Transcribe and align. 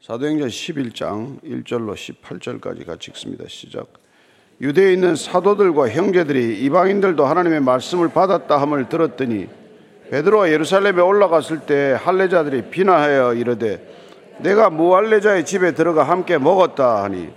사도행전 0.00 0.48
11장 0.48 1.42
1절로 1.42 1.92
18절까지 1.92 2.86
같이 2.86 3.10
읽습니다. 3.10 3.44
시작. 3.48 3.86
유대에 4.58 4.94
있는 4.94 5.14
사도들과 5.14 5.90
형제들이 5.90 6.64
이방인들도 6.64 7.26
하나님의 7.26 7.60
말씀을 7.60 8.08
받았다 8.08 8.58
함을 8.58 8.88
들었더니 8.88 9.46
베드로가 10.10 10.50
예루살렘에 10.50 11.02
올라갔을 11.02 11.60
때 11.66 11.94
할례자들이 12.00 12.70
비난하여 12.70 13.34
이르되 13.34 14.38
내가 14.38 14.70
무할례자의 14.70 15.44
집에 15.44 15.72
들어가 15.72 16.04
함께 16.04 16.38
먹었다 16.38 17.04
하니 17.04 17.28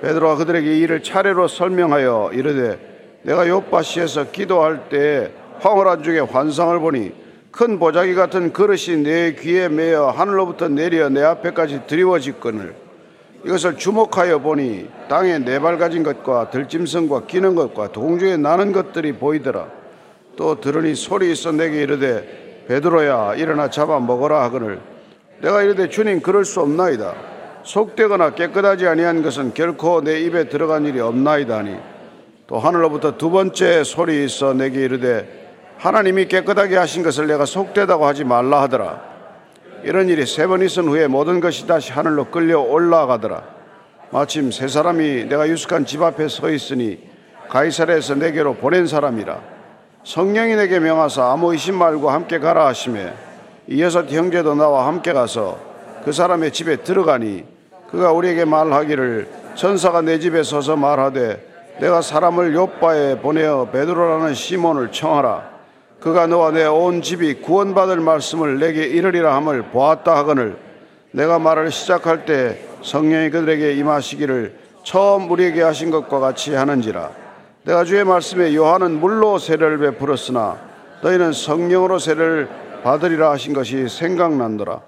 베드로가 0.00 0.36
그들에게 0.36 0.78
이를 0.78 1.02
차례로 1.02 1.46
설명하여 1.46 2.30
이르되 2.32 3.20
내가 3.22 3.46
요바시에서 3.46 4.30
기도할 4.30 4.88
때 4.88 5.30
황홀한 5.60 6.02
중에 6.02 6.20
환상을 6.20 6.78
보니 6.78 7.27
큰 7.58 7.80
보자기 7.80 8.14
같은 8.14 8.52
그릇이 8.52 9.02
내 9.02 9.34
귀에 9.34 9.68
매어 9.68 10.10
하늘로부터 10.10 10.68
내려 10.68 11.08
내 11.08 11.24
앞에까지 11.24 11.88
드리워지거늘. 11.88 12.72
이것을 13.44 13.76
주목하여 13.76 14.38
보니 14.38 14.86
땅에 15.08 15.40
네 15.40 15.58
발 15.58 15.76
가진 15.76 16.04
것과 16.04 16.50
들짐승과 16.50 17.26
기는 17.26 17.56
것과 17.56 17.90
동중에 17.90 18.36
나는 18.36 18.70
것들이 18.70 19.14
보이더라. 19.14 19.66
또 20.36 20.60
들으니 20.60 20.94
소리 20.94 21.32
있어 21.32 21.50
내게 21.50 21.82
이르되 21.82 22.64
베드로야 22.68 23.34
일어나 23.34 23.68
잡아 23.70 23.98
먹어라 23.98 24.40
하거늘. 24.44 24.78
내가 25.42 25.64
이르되 25.64 25.88
주님 25.88 26.20
그럴 26.20 26.44
수 26.44 26.60
없나이다. 26.60 27.12
속되거나 27.64 28.36
깨끗하지 28.36 28.86
아니한 28.86 29.24
것은 29.24 29.52
결코 29.52 30.00
내 30.00 30.20
입에 30.20 30.48
들어간 30.48 30.86
일이 30.86 31.00
없나이다 31.00 31.58
하니. 31.58 31.74
또 32.46 32.60
하늘로부터 32.60 33.16
두 33.16 33.30
번째 33.30 33.82
소리 33.82 34.24
있어 34.24 34.54
내게 34.54 34.84
이르되 34.84 35.37
하나님이 35.78 36.26
깨끗하게 36.26 36.76
하신 36.76 37.02
것을 37.02 37.26
내가 37.28 37.44
속되다고 37.44 38.04
하지 38.06 38.24
말라 38.24 38.62
하더라. 38.62 39.00
이런 39.84 40.08
일이 40.08 40.26
세 40.26 40.46
번 40.48 40.60
있은 40.62 40.88
후에 40.88 41.06
모든 41.06 41.38
것이 41.40 41.66
다시 41.66 41.92
하늘로 41.92 42.26
끌려 42.26 42.60
올라가더라. 42.60 43.42
마침 44.10 44.50
세 44.50 44.66
사람이 44.66 45.26
내가 45.26 45.48
유숙한 45.48 45.86
집 45.86 46.02
앞에 46.02 46.28
서 46.28 46.50
있으니 46.50 46.98
가이사랴에서 47.48 48.16
내게로 48.16 48.54
보낸 48.54 48.86
사람이라. 48.86 49.38
성령이 50.04 50.56
내게 50.56 50.80
명하사 50.80 51.30
아무 51.30 51.52
의심 51.52 51.76
말고 51.76 52.10
함께 52.10 52.38
가라 52.38 52.66
하심에 52.66 53.12
이 53.68 53.82
여섯 53.82 54.10
형제도 54.10 54.54
나와 54.54 54.86
함께 54.86 55.12
가서 55.12 55.58
그 56.04 56.12
사람의 56.12 56.52
집에 56.52 56.76
들어가니 56.76 57.44
그가 57.90 58.12
우리에게 58.12 58.44
말하기를 58.44 59.28
천사가 59.54 60.00
내 60.02 60.18
집에 60.18 60.42
서서 60.42 60.76
말하되 60.76 61.46
내가 61.80 62.00
사람을 62.00 62.54
요바에 62.54 63.20
보내어 63.20 63.66
베드로라는 63.70 64.34
시몬을 64.34 64.90
청하라. 64.90 65.57
그가 66.00 66.26
너와 66.26 66.52
내 66.52 66.64
온 66.64 67.02
집이 67.02 67.34
구원받을 67.42 68.00
말씀을 68.00 68.58
내게 68.58 68.84
이르리라 68.84 69.34
함을 69.36 69.62
보았다 69.70 70.16
하거늘 70.16 70.56
내가 71.10 71.38
말을 71.38 71.72
시작할 71.72 72.24
때 72.24 72.58
성령이 72.82 73.30
그들에게 73.30 73.72
임하시기를 73.74 74.54
처음 74.84 75.30
우리에게 75.30 75.62
하신 75.62 75.90
것과 75.90 76.20
같이 76.20 76.54
하는지라. 76.54 77.10
내가 77.64 77.84
주의 77.84 78.04
말씀에 78.04 78.54
요한은 78.54 79.00
물로 79.00 79.38
세례를 79.38 79.78
베풀었으나 79.78 80.56
너희는 81.02 81.32
성령으로 81.32 81.98
세례를 81.98 82.48
받으리라 82.84 83.30
하신 83.32 83.52
것이 83.52 83.88
생각난더라. 83.88 84.80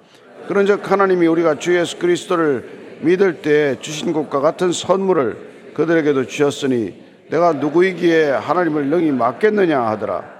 그런즉 0.48 0.90
하나님이 0.90 1.26
우리가 1.26 1.58
주 1.58 1.76
예수 1.76 1.98
그리스도를 1.98 2.98
믿을 3.00 3.42
때 3.42 3.76
주신 3.80 4.12
것과 4.12 4.40
같은 4.40 4.72
선물을 4.72 5.72
그들에게도 5.74 6.26
주셨으니 6.26 6.94
내가 7.30 7.52
누구이기에 7.54 8.30
하나님을 8.30 8.86
능히 8.86 9.10
맡겠느냐 9.10 9.80
하더라 9.80 10.39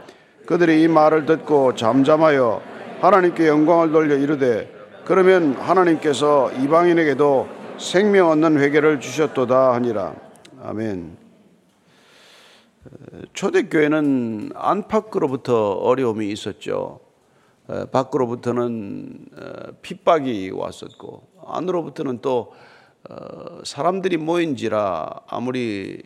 그들이 0.51 0.83
이 0.83 0.89
말을 0.89 1.27
듣고 1.27 1.77
잠잠하여 1.77 2.61
하나님께 3.01 3.47
영광을 3.47 3.93
돌려 3.93 4.17
이르되 4.17 4.69
그러면 5.05 5.55
하나님께서 5.55 6.51
이방인에게도 6.51 7.49
생명 7.79 8.31
얻는 8.31 8.59
회개를 8.59 8.99
주셨도다 8.99 9.75
하니라. 9.75 10.17
아멘. 10.61 11.17
초대교회는 13.33 14.51
안팎으로부터 14.57 15.75
어려움이 15.75 16.29
있었죠. 16.33 16.99
밖으로부터는 17.93 19.27
핍박이 19.83 20.51
왔었고 20.51 21.29
안으로부터는 21.47 22.19
또 22.23 22.53
어, 23.09 23.61
사람들이 23.65 24.17
모인지라 24.17 25.21
아무리 25.29 26.03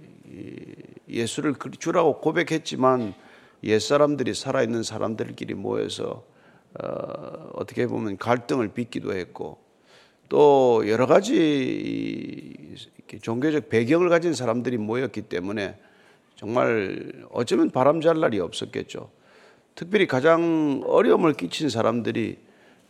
예수를 1.08 1.54
주라고 1.78 2.20
고백했지만 2.20 3.14
옛사람들이 3.64 4.34
살아있는 4.34 4.82
사람들끼리 4.82 5.54
모여서 5.54 6.24
어, 6.82 7.50
어떻게 7.54 7.86
보면 7.86 8.18
갈등을 8.18 8.68
빚기도 8.68 9.14
했고 9.14 9.58
또 10.28 10.84
여러 10.88 11.06
가지 11.06 12.76
종교적 13.22 13.68
배경을 13.68 14.08
가진 14.08 14.34
사람들이 14.34 14.76
모였기 14.76 15.22
때문에 15.22 15.78
정말 16.36 17.12
어쩌면 17.30 17.70
바람잘 17.70 18.18
날이 18.18 18.40
없었겠죠. 18.40 19.10
특별히 19.74 20.06
가장 20.06 20.82
어려움을 20.84 21.34
끼친 21.34 21.68
사람들이 21.68 22.38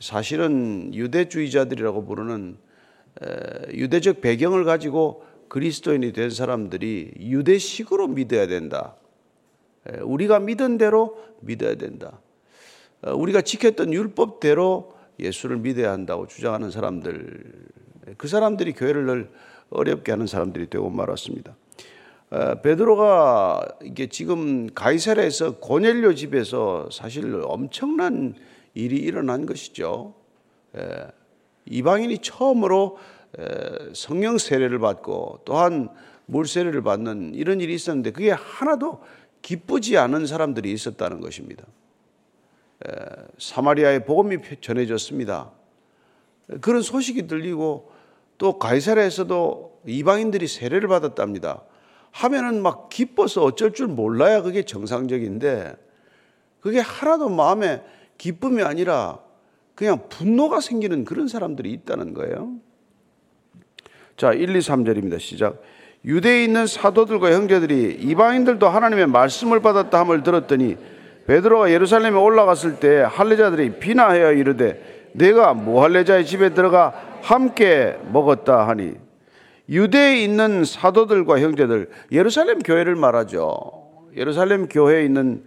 사실은 0.00 0.94
유대주의자들이라고 0.94 2.04
부르는 2.04 2.56
유대적 3.72 4.20
배경을 4.20 4.64
가지고 4.64 5.24
그리스도인이 5.48 6.12
된 6.12 6.30
사람들이 6.30 7.12
유대식으로 7.18 8.08
믿어야 8.08 8.46
된다. 8.46 8.96
우리가 10.02 10.40
믿은 10.40 10.78
대로 10.78 11.18
믿어야 11.40 11.74
된다. 11.74 12.20
어, 13.02 13.14
우리가 13.14 13.42
지켰던 13.42 13.92
율법대로 13.92 14.94
예수를 15.20 15.58
믿어야 15.58 15.92
한다고 15.92 16.26
주장하는 16.26 16.70
사람들, 16.70 17.44
그 18.16 18.28
사람들이 18.28 18.72
교회를 18.72 19.06
늘 19.06 19.30
어렵게 19.70 20.12
하는 20.12 20.26
사람들이 20.26 20.68
되고 20.70 20.88
말았습니다. 20.90 21.56
어, 22.30 22.54
베드로가 22.62 23.68
이게 23.82 24.08
지금 24.08 24.68
가이사라에서 24.74 25.58
고넬료 25.58 26.14
집에서 26.14 26.88
사실 26.90 27.42
엄청난 27.44 28.34
일이 28.74 28.96
일어난 28.96 29.46
것이죠. 29.46 30.14
이방인이 31.66 32.18
처음으로 32.18 32.98
성령 33.92 34.36
세례를 34.38 34.80
받고 34.80 35.42
또한 35.44 35.88
물 36.26 36.46
세례를 36.48 36.82
받는 36.82 37.34
이런 37.34 37.60
일이 37.60 37.74
있었는데 37.74 38.10
그게 38.10 38.32
하나도 38.32 39.00
기쁘지 39.44 39.98
않은 39.98 40.26
사람들이 40.26 40.72
있었다는 40.72 41.20
것입니다. 41.20 41.64
사마리아의 43.38 44.06
복음이 44.06 44.38
전해졌습니다. 44.62 45.52
그런 46.62 46.80
소식이 46.80 47.26
들리고 47.26 47.92
또 48.38 48.58
가이사라에서도 48.58 49.82
이방인들이 49.86 50.48
세례를 50.48 50.88
받았답니다. 50.88 51.62
하면은 52.10 52.62
막 52.62 52.88
기뻐서 52.88 53.44
어쩔 53.44 53.74
줄 53.74 53.86
몰라야 53.86 54.40
그게 54.40 54.62
정상적인데 54.62 55.76
그게 56.60 56.80
하나도 56.80 57.28
마음에 57.28 57.82
기쁨이 58.16 58.62
아니라 58.62 59.20
그냥 59.74 60.08
분노가 60.08 60.60
생기는 60.60 61.04
그런 61.04 61.28
사람들이 61.28 61.70
있다는 61.70 62.14
거예요. 62.14 62.54
자, 64.16 64.32
1, 64.32 64.56
2, 64.56 64.58
3절입니다. 64.60 65.20
시작. 65.20 65.60
유대에 66.04 66.44
있는 66.44 66.66
사도들과 66.66 67.32
형제들이 67.32 67.98
이방인들도 68.00 68.68
하나님의 68.68 69.06
말씀을 69.06 69.60
받았다 69.60 69.98
함을 69.98 70.22
들었더니 70.22 70.76
베드로가 71.26 71.70
예루살렘에 71.70 72.18
올라갔을 72.18 72.76
때 72.76 73.06
할례자들이 73.08 73.78
비나하여 73.78 74.32
이르되 74.32 75.10
내가 75.12 75.54
무할례자의 75.54 76.26
집에 76.26 76.50
들어가 76.50 76.92
함께 77.22 77.98
먹었다 78.12 78.68
하니 78.68 78.94
유대에 79.70 80.22
있는 80.22 80.64
사도들과 80.64 81.40
형제들 81.40 81.88
예루살렘 82.12 82.58
교회를 82.58 82.96
말하죠. 82.96 83.70
예루살렘 84.14 84.68
교회에 84.68 85.04
있는 85.04 85.44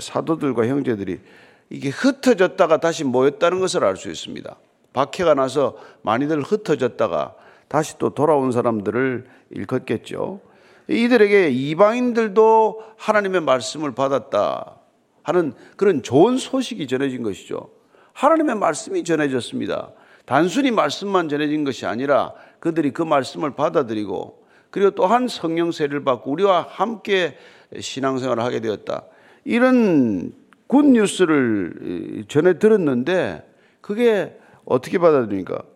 사도들과 0.00 0.66
형제들이 0.66 1.20
이게 1.68 1.90
흩어졌다가 1.90 2.78
다시 2.78 3.04
모였다는 3.04 3.60
것을 3.60 3.84
알 3.84 3.96
수 3.96 4.10
있습니다. 4.10 4.56
박해가 4.94 5.34
나서 5.34 5.76
많이들 6.00 6.40
흩어졌다가 6.40 7.34
다시 7.72 7.96
또 7.96 8.10
돌아온 8.10 8.52
사람들을 8.52 9.24
일컫겠죠. 9.48 10.42
이들에게 10.88 11.48
이방인들도 11.48 12.82
하나님의 12.98 13.40
말씀을 13.40 13.94
받았다 13.94 14.76
하는 15.22 15.54
그런 15.78 16.02
좋은 16.02 16.36
소식이 16.36 16.86
전해진 16.86 17.22
것이죠. 17.22 17.70
하나님의 18.12 18.56
말씀이 18.56 19.04
전해졌습니다. 19.04 19.92
단순히 20.26 20.70
말씀만 20.70 21.30
전해진 21.30 21.64
것이 21.64 21.86
아니라 21.86 22.34
그들이 22.60 22.90
그 22.90 23.00
말씀을 23.00 23.54
받아들이고 23.54 24.44
그리고 24.68 24.90
또한 24.90 25.26
성령 25.26 25.72
세를 25.72 26.04
받고 26.04 26.30
우리와 26.30 26.66
함께 26.68 27.38
신앙생활을 27.80 28.42
하게 28.42 28.60
되었다. 28.60 29.06
이런 29.46 30.34
good 30.66 30.84
news를 30.84 32.26
전해 32.28 32.58
들었는데 32.58 33.50
그게 33.80 34.38
어떻게 34.66 34.98
받아들입니까? 34.98 35.71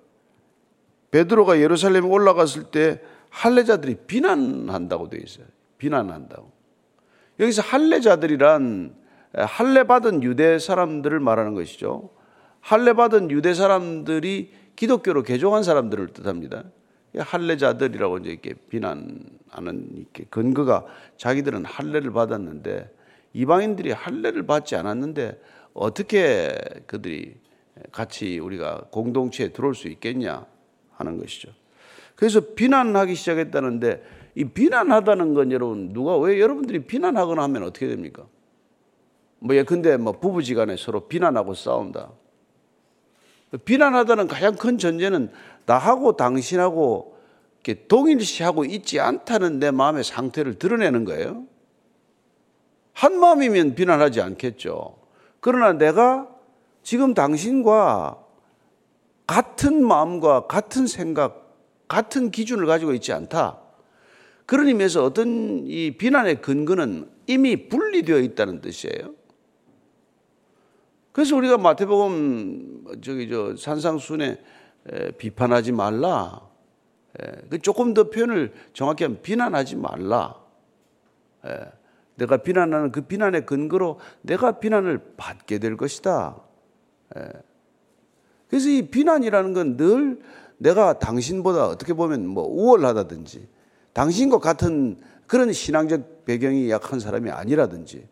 베드로가 1.10 1.60
예루살렘에 1.60 2.06
올라갔을 2.06 2.64
때 2.64 3.00
할례자들이 3.30 3.96
비난한다고 4.06 5.08
되어 5.08 5.20
있어요. 5.22 5.46
비난한다고. 5.78 6.50
여기서 7.38 7.62
할례자들이란 7.62 8.94
할례 9.34 9.84
받은 9.84 10.22
유대 10.22 10.58
사람들을 10.58 11.20
말하는 11.20 11.54
것이죠. 11.54 12.10
할례 12.60 12.94
받은 12.94 13.30
유대 13.30 13.54
사람들이 13.54 14.52
기독교로 14.74 15.22
개종한 15.22 15.62
사람들을 15.62 16.08
뜻합니다. 16.08 16.64
할례자들이라고 17.16 18.18
이제 18.18 18.30
이렇게 18.30 18.54
비난하는 18.68 19.90
이렇게 19.94 20.24
근거가 20.28 20.84
자기들은 21.16 21.64
할례를 21.64 22.12
받았는데 22.12 22.90
이방인들이 23.32 23.92
할례를 23.92 24.46
받지 24.46 24.76
않았는데 24.76 25.40
어떻게 25.74 26.58
그들이 26.86 27.36
같이 27.92 28.38
우리가 28.38 28.86
공동체에 28.90 29.48
들어올 29.48 29.74
수 29.74 29.88
있겠냐 29.88 30.46
하는 30.96 31.18
것이죠. 31.18 31.50
그래서 32.14 32.40
비난하기 32.40 33.14
시작했다는데 33.14 34.02
이 34.34 34.44
비난하다는 34.44 35.34
건 35.34 35.52
여러분 35.52 35.92
누가 35.92 36.16
왜 36.18 36.40
여러분들이 36.40 36.80
비난하거나 36.80 37.42
하면 37.44 37.62
어떻게 37.62 37.86
됩니까? 37.88 38.26
뭐 39.38 39.54
예컨대 39.54 39.96
뭐 39.96 40.12
부부지간에 40.12 40.76
서로 40.76 41.08
비난하고 41.08 41.54
싸운다. 41.54 42.10
비난하다는 43.64 44.26
가장 44.26 44.56
큰 44.56 44.76
전제는 44.76 45.30
나하고 45.66 46.16
당신하고 46.16 47.16
이렇게 47.62 47.86
동일시하고 47.86 48.64
있지 48.64 49.00
않다는 49.00 49.58
내 49.58 49.70
마음의 49.70 50.04
상태를 50.04 50.58
드러내는 50.58 51.04
거예요. 51.04 51.44
한 52.92 53.18
마음이면 53.18 53.74
비난하지 53.74 54.20
않겠죠. 54.20 54.96
그러나 55.40 55.72
내가 55.72 56.28
지금 56.82 57.14
당신과 57.14 58.25
같은 59.26 59.84
마음과 59.84 60.46
같은 60.46 60.86
생각, 60.86 61.56
같은 61.88 62.30
기준을 62.30 62.66
가지고 62.66 62.92
있지 62.94 63.12
않다. 63.12 63.60
그런 64.46 64.68
의미에서 64.68 65.04
어떤 65.04 65.66
이 65.66 65.96
비난의 65.96 66.40
근거는 66.40 67.10
이미 67.26 67.68
분리되어 67.68 68.18
있다는 68.18 68.60
뜻이에요. 68.60 69.14
그래서 71.10 71.34
우리가 71.34 71.58
마태복음 71.58 73.00
저기 73.02 73.28
저 73.28 73.56
산상순에 73.56 74.40
비판하지 75.18 75.72
말라. 75.72 76.42
그 77.48 77.58
조금 77.58 77.94
더 77.94 78.10
표현을 78.10 78.52
정확히 78.72 79.04
하면 79.04 79.22
비난하지 79.22 79.76
말라. 79.76 80.36
내가 82.16 82.36
비난하는 82.38 82.92
그 82.92 83.00
비난의 83.00 83.46
근거로 83.46 83.98
내가 84.22 84.60
비난을 84.60 85.14
받게 85.16 85.58
될 85.58 85.76
것이다. 85.76 86.40
그래서 88.48 88.68
이 88.68 88.82
비난이라는 88.82 89.52
건 89.52 89.76
늘 89.76 90.18
내가 90.58 90.98
당신보다 90.98 91.66
어떻게 91.66 91.92
보면 91.92 92.26
뭐 92.26 92.44
우월하다든지 92.44 93.46
당신과 93.92 94.38
같은 94.38 94.98
그런 95.26 95.52
신앙적 95.52 96.24
배경이 96.24 96.70
약한 96.70 97.00
사람이 97.00 97.30
아니라든지 97.30 98.06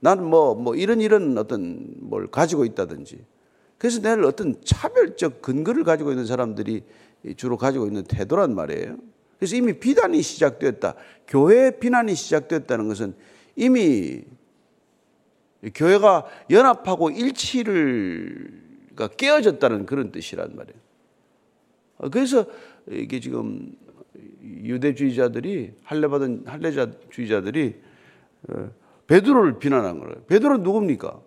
나는 0.00 0.24
뭐, 0.24 0.54
뭐 0.54 0.74
이런 0.74 1.00
이런 1.00 1.38
어떤 1.38 1.86
뭘 1.98 2.26
가지고 2.28 2.64
있다든지. 2.64 3.24
그래서 3.78 4.00
내를 4.00 4.24
어떤 4.24 4.56
차별적 4.64 5.42
근거를 5.42 5.84
가지고 5.84 6.10
있는 6.10 6.26
사람들이 6.26 6.82
주로 7.36 7.56
가지고 7.56 7.86
있는 7.86 8.04
태도란 8.04 8.54
말이에요. 8.54 8.96
그래서 9.38 9.56
이미 9.56 9.78
비난이 9.78 10.22
시작되었다. 10.22 10.94
교회 11.26 11.78
비난이 11.78 12.14
시작되었다는 12.14 12.88
것은 12.88 13.14
이미 13.54 14.22
교회가 15.74 16.26
연합하고 16.50 17.10
일치를 17.10 18.61
그러니까 19.02 19.16
깨어졌다는 19.16 19.86
그런 19.86 20.12
뜻이란 20.12 20.56
말이에요. 20.56 20.80
그래서 22.10 22.46
이게 22.90 23.20
지금 23.20 23.76
유대주의자들이 24.42 25.74
할례받은 25.84 26.44
할례자주의자들이 26.46 27.80
어, 28.48 28.70
베드로를 29.06 29.58
비난한 29.58 30.00
거예요. 30.00 30.24
베드로는 30.26 30.62
누굽니까? 30.62 31.20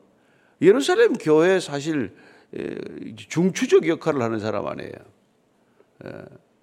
예루살렘 0.62 1.13
교회 1.13 1.60
사실 1.60 2.16
중추적 3.16 3.88
역할을 3.88 4.22
하는 4.22 4.39
사람 4.39 4.66
아니에요. 4.68 4.92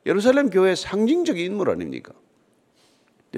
예루살렘 0.07 0.51
교회 0.51 0.75
상징적인 0.75 1.45
인물 1.45 1.71
아닙니까? 1.71 2.13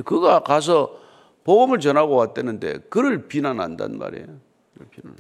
그가 0.04 0.40
가서 0.44 1.00
복음을 1.42 1.80
전하고 1.80 2.14
왔다는데 2.14 2.78
그를 2.88 3.26
비난한단 3.28 3.98
말이에요. 3.98 4.26
비난. 4.90 5.16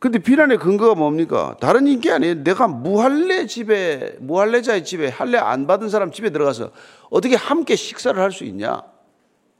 근데 0.00 0.18
비난의 0.18 0.56
근거가 0.56 0.94
뭡니까? 0.94 1.56
다른 1.60 1.86
인기 1.86 2.10
아니에요. 2.10 2.42
내가 2.42 2.66
무할례 2.66 3.44
집에, 3.46 4.16
무할례자의 4.20 4.82
집에 4.82 5.08
할례 5.08 5.36
안 5.36 5.66
받은 5.66 5.90
사람 5.90 6.10
집에 6.10 6.30
들어가서 6.30 6.70
어떻게 7.10 7.36
함께 7.36 7.76
식사를 7.76 8.20
할 8.20 8.32
수 8.32 8.44
있냐? 8.44 8.82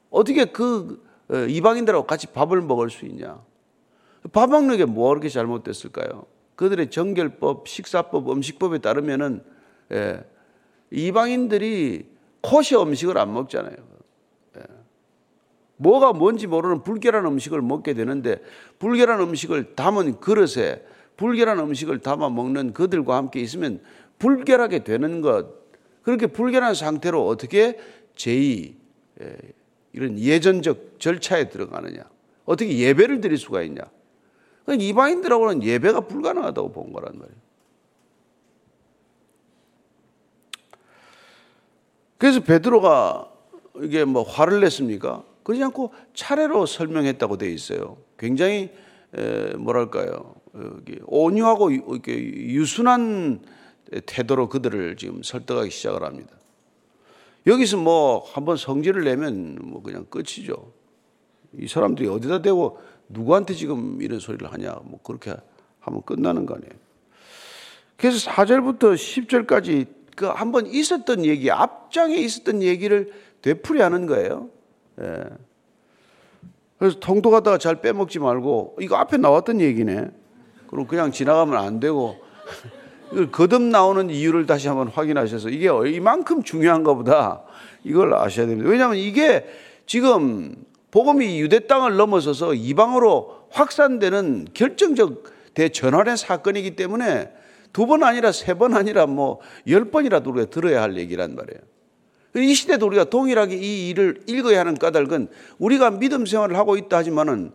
어떻게 0.08 0.46
그 0.46 1.04
어, 1.30 1.36
이방인들하고 1.36 2.06
같이 2.06 2.26
밥을 2.28 2.62
먹을 2.62 2.88
수 2.88 3.04
있냐? 3.04 3.38
밥 4.32 4.48
먹는 4.48 4.78
게 4.78 4.86
뭐가 4.86 5.10
그렇게 5.10 5.28
잘못됐을까요? 5.28 6.24
그들의 6.56 6.90
정결법, 6.90 7.68
식사법, 7.68 8.30
음식법에 8.32 8.78
따르면은 8.78 9.44
예, 9.92 10.24
이방인들이 10.90 12.06
코시 12.40 12.76
음식을 12.76 13.18
안 13.18 13.34
먹잖아요. 13.34 13.76
예. 15.80 15.82
뭐가 15.82 16.12
뭔지 16.12 16.46
모르는 16.46 16.82
불결한 16.82 17.24
음식을 17.26 17.62
먹게 17.62 17.94
되는데 17.94 18.42
불결한 18.78 19.20
음식을 19.20 19.74
담은 19.74 20.20
그릇에 20.20 20.84
불결한 21.16 21.58
음식을 21.58 21.98
담아 22.00 22.30
먹는 22.30 22.72
그들과 22.72 23.16
함께 23.16 23.40
있으면 23.40 23.80
불결하게 24.18 24.84
되는 24.84 25.20
것. 25.20 25.60
그렇게 26.02 26.26
불결한 26.26 26.74
상태로 26.74 27.26
어떻게 27.26 27.78
제2 28.16 28.74
예, 29.22 29.36
이런 29.92 30.18
예전적 30.18 30.98
절차에 30.98 31.48
들어가느냐? 31.48 32.04
어떻게 32.44 32.78
예배를 32.78 33.20
드릴 33.20 33.36
수가 33.36 33.62
있냐? 33.62 33.82
그러니까 34.64 34.84
이방인들하고는 34.84 35.62
예배가 35.62 36.02
불가능하다고 36.02 36.72
본 36.72 36.92
거란 36.92 37.18
말이에요. 37.18 37.40
그래서 42.18 42.40
베드로가 42.40 43.30
이게 43.82 44.04
뭐 44.04 44.22
화를 44.22 44.60
냈습니까? 44.60 45.24
그러지 45.42 45.62
않고 45.64 45.92
차례로 46.14 46.66
설명했다고 46.66 47.38
돼 47.38 47.50
있어요. 47.50 47.98
굉장히 48.18 48.70
에, 49.14 49.54
뭐랄까요? 49.56 50.34
온유하고 51.06 51.70
유순한 52.06 53.40
태도로 54.06 54.48
그들을 54.48 54.96
지금 54.96 55.22
설득하기 55.22 55.70
시작을 55.70 56.04
합니다. 56.04 56.32
여기서 57.46 57.76
뭐 57.78 58.24
한번 58.32 58.56
성질을 58.56 59.04
내면 59.04 59.58
뭐 59.62 59.82
그냥 59.82 60.06
끝이죠. 60.06 60.72
이 61.58 61.66
사람들이 61.66 62.08
어디다 62.08 62.42
대고 62.42 62.78
누구한테 63.08 63.54
지금 63.54 64.00
이런 64.02 64.20
소리를 64.20 64.50
하냐. 64.52 64.80
뭐 64.84 65.00
그렇게 65.02 65.34
하면 65.80 66.02
끝나는 66.02 66.46
거 66.46 66.54
아니에요. 66.54 66.72
그래서 67.96 68.30
4절부터 68.30 68.94
10절까지 68.94 69.86
그 70.16 70.26
한번 70.26 70.66
있었던 70.66 71.24
얘기, 71.24 71.50
앞장에 71.50 72.14
있었던 72.16 72.62
얘기를 72.62 73.12
되풀이하는 73.42 74.06
거예요. 74.06 74.50
예. 75.00 75.24
그래서 76.78 76.98
통독하다가 76.98 77.58
잘 77.58 77.80
빼먹지 77.82 78.18
말고 78.18 78.76
이거 78.80 78.96
앞에 78.96 79.18
나왔던 79.18 79.60
얘기네. 79.60 80.08
그럼 80.68 80.86
그냥 80.86 81.12
지나가면 81.12 81.56
안 81.58 81.78
되고 81.80 82.16
거듭 83.32 83.60
나오는 83.62 84.08
이유를 84.08 84.46
다시 84.46 84.68
한번 84.68 84.88
확인하셔서 84.88 85.50
이게 85.50 85.68
이만큼 85.90 86.42
중요한가 86.42 86.94
보다 86.94 87.42
이걸 87.84 88.14
아셔야 88.14 88.46
됩니다. 88.46 88.70
왜냐하면 88.70 88.96
이게 88.96 89.44
지금 89.86 90.54
복음이 90.90 91.40
유대 91.40 91.66
땅을 91.66 91.96
넘어서서 91.96 92.54
이방으로 92.54 93.46
확산되는 93.50 94.48
결정적 94.54 95.24
대전환의 95.54 96.16
사건이기 96.16 96.76
때문에 96.76 97.32
두 97.72 97.86
번 97.86 98.02
아니라 98.02 98.32
세 98.32 98.54
번 98.54 98.74
아니라 98.74 99.06
뭐 99.06 99.40
열 99.66 99.86
번이라도 99.90 100.30
우리가 100.30 100.50
들어야 100.50 100.82
할 100.82 100.96
얘기란 100.96 101.34
말이에요. 101.34 101.60
이 102.36 102.54
시대도 102.54 102.86
우리가 102.86 103.04
동일하게 103.04 103.56
이 103.56 103.88
일을 103.88 104.22
읽어야 104.26 104.60
하는 104.60 104.74
까닭은 104.74 105.28
우리가 105.58 105.90
믿음 105.92 106.26
생활을 106.26 106.56
하고 106.56 106.76
있다 106.76 106.98
하지만은 106.98 107.50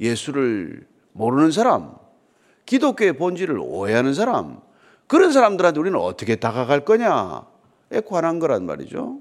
예수를 0.00 0.86
모르는 1.12 1.50
사람, 1.50 1.94
기독교의 2.64 3.14
본질을 3.14 3.58
오해하는 3.60 4.14
사람, 4.14 4.60
그런 5.06 5.32
사람들한테 5.32 5.80
우리는 5.80 5.98
어떻게 5.98 6.36
다가갈 6.36 6.84
거냐에 6.84 8.00
관한 8.06 8.38
거란 8.38 8.64
말이죠. 8.66 9.20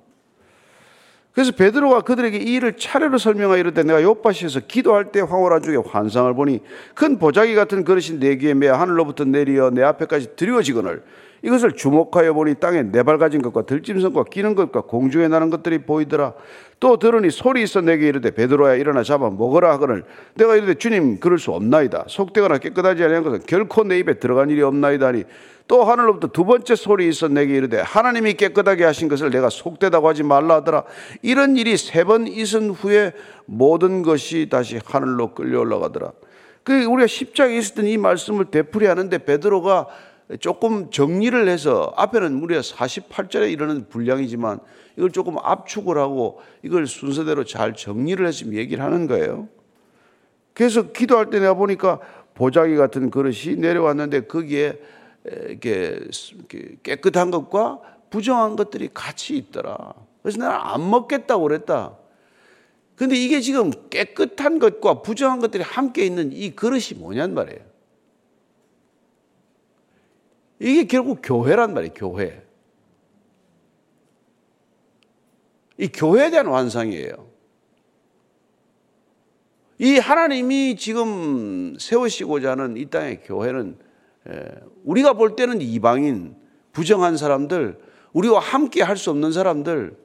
그래서 1.38 1.52
베드로가 1.52 2.02
그들에게 2.02 2.36
이 2.36 2.56
일을 2.56 2.78
차례로 2.78 3.20
설명하여 3.20 3.60
이르되 3.60 3.84
내가 3.84 4.02
요파시에서 4.02 4.62
기도할 4.62 5.12
때 5.12 5.22
황홀한 5.22 5.62
중에 5.62 5.76
환상을 5.76 6.34
보니 6.34 6.62
큰 6.96 7.20
보자기 7.20 7.54
같은 7.54 7.84
그릇이 7.84 8.20
내 8.20 8.38
귀에 8.38 8.56
매 8.56 8.68
하늘로부터 8.68 9.24
내리어 9.24 9.70
내 9.70 9.84
앞에까지 9.84 10.36
드리워지거늘 10.36 11.04
이것을 11.44 11.74
주목하여 11.74 12.34
보니 12.34 12.56
땅에 12.56 12.84
네 12.84 13.04
발가진 13.04 13.42
것과 13.42 13.64
들짐승과 13.64 14.26
끼는 14.26 14.56
것과 14.56 14.82
공중에 14.82 15.28
나는 15.28 15.50
것들이 15.50 15.80
보이더라. 15.80 16.34
또 16.80 16.98
들으니 16.98 17.32
소리 17.32 17.64
있어 17.64 17.82
내게 17.82 18.08
이르되 18.08 18.32
베드로야 18.32 18.76
일어나 18.76 19.04
잡아 19.04 19.30
먹으라 19.30 19.72
하거늘 19.72 20.04
내가 20.36 20.56
이르되 20.56 20.76
주님 20.76 21.20
그럴 21.20 21.40
수 21.40 21.52
없나이다. 21.52 22.06
속되거나 22.08 22.60
깨끗하지 22.60 23.04
아니한 23.04 23.24
것은 23.24 23.42
결코 23.48 23.84
내 23.84 23.98
입에 24.00 24.16
들어간 24.16 24.50
일이 24.50 24.62
없나이다니 24.62 25.24
또 25.68 25.84
하늘로부터 25.84 26.28
두 26.28 26.46
번째 26.46 26.76
소리 26.76 27.10
있어 27.10 27.28
내게 27.28 27.56
이르되 27.56 27.80
하나님이 27.82 28.36
깨끗하게 28.36 28.86
하신 28.86 29.08
것을 29.10 29.32
내가 29.32 29.50
속되다고 29.50 30.08
하지 30.08 30.24
말라 30.24 30.56
하더라. 30.56 30.84
이런 31.22 31.58
일이 31.58 31.76
세 31.78 32.04
번 32.04 32.26
있은 32.28 32.70
후에 32.70 33.12
모든 33.46 34.02
것이 34.02 34.48
다시 34.50 34.80
하늘로 34.86 35.34
끌려 35.34 35.60
올라가더라. 35.60 36.12
그 36.64 36.84
우리가 36.84 37.08
십장에 37.08 37.58
있었던 37.58 37.86
이 37.86 37.98
말씀을 37.98 38.46
되풀이하는데 38.46 39.18
베드로가 39.20 39.88
조금 40.40 40.92
정리를 40.92 41.48
해서 41.48 41.94
앞에는 41.96 42.34
무려 42.34 42.60
48절에 42.60 43.52
이르는 43.52 43.88
분량이지만 43.88 44.60
이걸 44.98 45.12
조금 45.12 45.38
압축을 45.38 45.98
하고 45.98 46.42
이걸 46.64 46.86
순서대로 46.86 47.46
잘 47.46 47.74
정리를 47.74 48.26
해서 48.26 48.46
얘기를 48.52 48.84
하는 48.84 49.08
거예요. 49.08 49.48
그래서 50.54 50.92
기도할 50.92 51.30
때 51.30 51.40
내가 51.40 51.54
보니까 51.54 52.00
보자기 52.34 52.76
같은 52.76 53.10
그릇이 53.10 53.56
내려왔는데 53.58 54.22
거기에 54.28 54.80
이렇게 55.26 56.08
깨끗한 56.84 57.32
것과 57.32 57.80
부정한 58.10 58.56
것들이 58.56 58.90
같이 58.94 59.38
있더라. 59.38 59.94
그래서 60.22 60.40
나는 60.40 60.56
안 60.60 60.90
먹겠다고 60.90 61.44
그랬다. 61.44 61.96
근데 62.96 63.16
이게 63.16 63.40
지금 63.42 63.72
깨끗한 63.90 64.60
것과 64.60 65.02
부정한 65.02 65.40
것들이 65.40 65.64
함께 65.64 66.06
있는 66.06 66.32
이 66.34 66.56
그릇이 66.56 66.98
뭐냔 66.98 67.34
말이에요. 67.34 67.77
이게 70.60 70.86
결국 70.86 71.20
교회란 71.24 71.74
말이에요, 71.74 71.94
교회. 71.94 72.44
이 75.78 75.88
교회에 75.88 76.32
대한 76.32 76.48
완성이에요. 76.48 77.28
이 79.80 80.00
하나님이 80.00 80.76
지금 80.76 81.78
세우시고자 81.80 82.52
하는 82.52 82.78
이 82.78 82.86
땅의 82.88 83.22
교회는 83.24 83.78
우리가 84.84 85.14
볼 85.14 85.36
때는 85.36 85.62
이방인, 85.62 86.36
부정한 86.72 87.16
사람들, 87.16 87.80
우리와 88.14 88.40
함께 88.40 88.82
할 88.82 88.98
수 88.98 89.12
없는 89.12 89.32
사람들, 89.32 89.96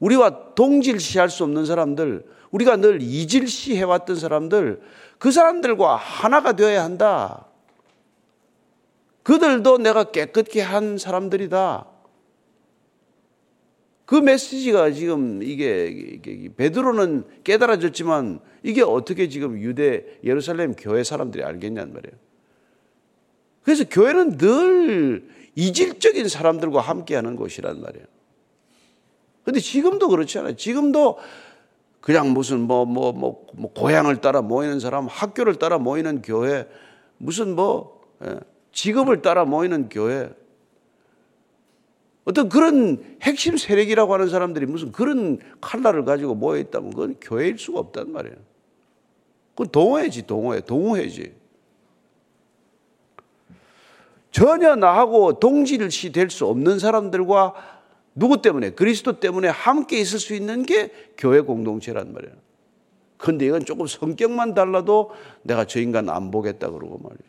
우리와 0.00 0.54
동질시할 0.54 1.28
수 1.28 1.44
없는 1.44 1.66
사람들, 1.66 2.24
우리가 2.50 2.76
늘 2.76 3.02
이질시 3.02 3.76
해왔던 3.76 4.16
사람들, 4.16 4.80
그 5.18 5.30
사람들과 5.30 5.96
하나가 5.96 6.52
되어야 6.52 6.82
한다. 6.82 7.48
그들도 9.28 9.76
내가 9.76 10.04
깨끗게 10.04 10.62
한 10.62 10.96
사람들이다. 10.96 11.86
그 14.06 14.14
메시지가 14.14 14.92
지금 14.92 15.42
이게, 15.42 16.18
베드로는 16.56 17.26
깨달아졌지만 17.44 18.40
이게 18.62 18.80
어떻게 18.80 19.28
지금 19.28 19.60
유대 19.60 20.06
예루살렘 20.24 20.74
교회 20.74 21.04
사람들이 21.04 21.44
알겠냐는 21.44 21.92
말이에요. 21.92 22.16
그래서 23.64 23.84
교회는 23.84 24.38
늘 24.38 25.28
이질적인 25.56 26.26
사람들과 26.26 26.80
함께하는 26.80 27.36
곳이란 27.36 27.82
말이에요. 27.82 28.06
근데 29.44 29.60
지금도 29.60 30.08
그렇지 30.08 30.38
않아요. 30.38 30.56
지금도 30.56 31.18
그냥 32.00 32.32
무슨 32.32 32.60
뭐, 32.60 32.86
뭐, 32.86 33.12
뭐, 33.12 33.46
뭐, 33.52 33.74
고향을 33.74 34.22
따라 34.22 34.40
모이는 34.40 34.80
사람, 34.80 35.06
학교를 35.06 35.56
따라 35.56 35.76
모이는 35.76 36.22
교회, 36.22 36.66
무슨 37.18 37.54
뭐, 37.54 38.00
예, 38.24 38.38
직업을 38.78 39.22
따라 39.22 39.44
모이는 39.44 39.88
교회, 39.88 40.30
어떤 42.24 42.48
그런 42.48 43.02
핵심 43.22 43.56
세력이라고 43.56 44.14
하는 44.14 44.28
사람들이 44.28 44.66
무슨 44.66 44.92
그런 44.92 45.40
칼날을 45.60 46.04
가지고 46.04 46.36
모여 46.36 46.60
있다면 46.60 46.90
그건 46.90 47.16
교회일 47.20 47.58
수가 47.58 47.80
없단 47.80 48.12
말이에요. 48.12 48.36
그건 49.50 49.72
동호회지, 49.72 50.28
동호회, 50.28 50.60
동호회지. 50.60 51.34
전혀 54.30 54.76
나하고 54.76 55.40
동질시 55.40 56.12
될 56.12 56.30
수 56.30 56.46
없는 56.46 56.78
사람들과 56.78 57.54
누구 58.14 58.40
때문에? 58.42 58.70
그리스도 58.70 59.18
때문에 59.18 59.48
함께 59.48 59.98
있을 59.98 60.20
수 60.20 60.34
있는 60.34 60.62
게 60.62 60.92
교회 61.16 61.40
공동체란 61.40 62.12
말이에요. 62.12 62.34
근데 63.16 63.46
이건 63.46 63.64
조금 63.64 63.88
성격만 63.88 64.54
달라도 64.54 65.10
내가 65.42 65.64
저 65.64 65.80
인간 65.80 66.08
안 66.08 66.30
보겠다 66.30 66.70
그러고 66.70 66.98
말이에요. 66.98 67.27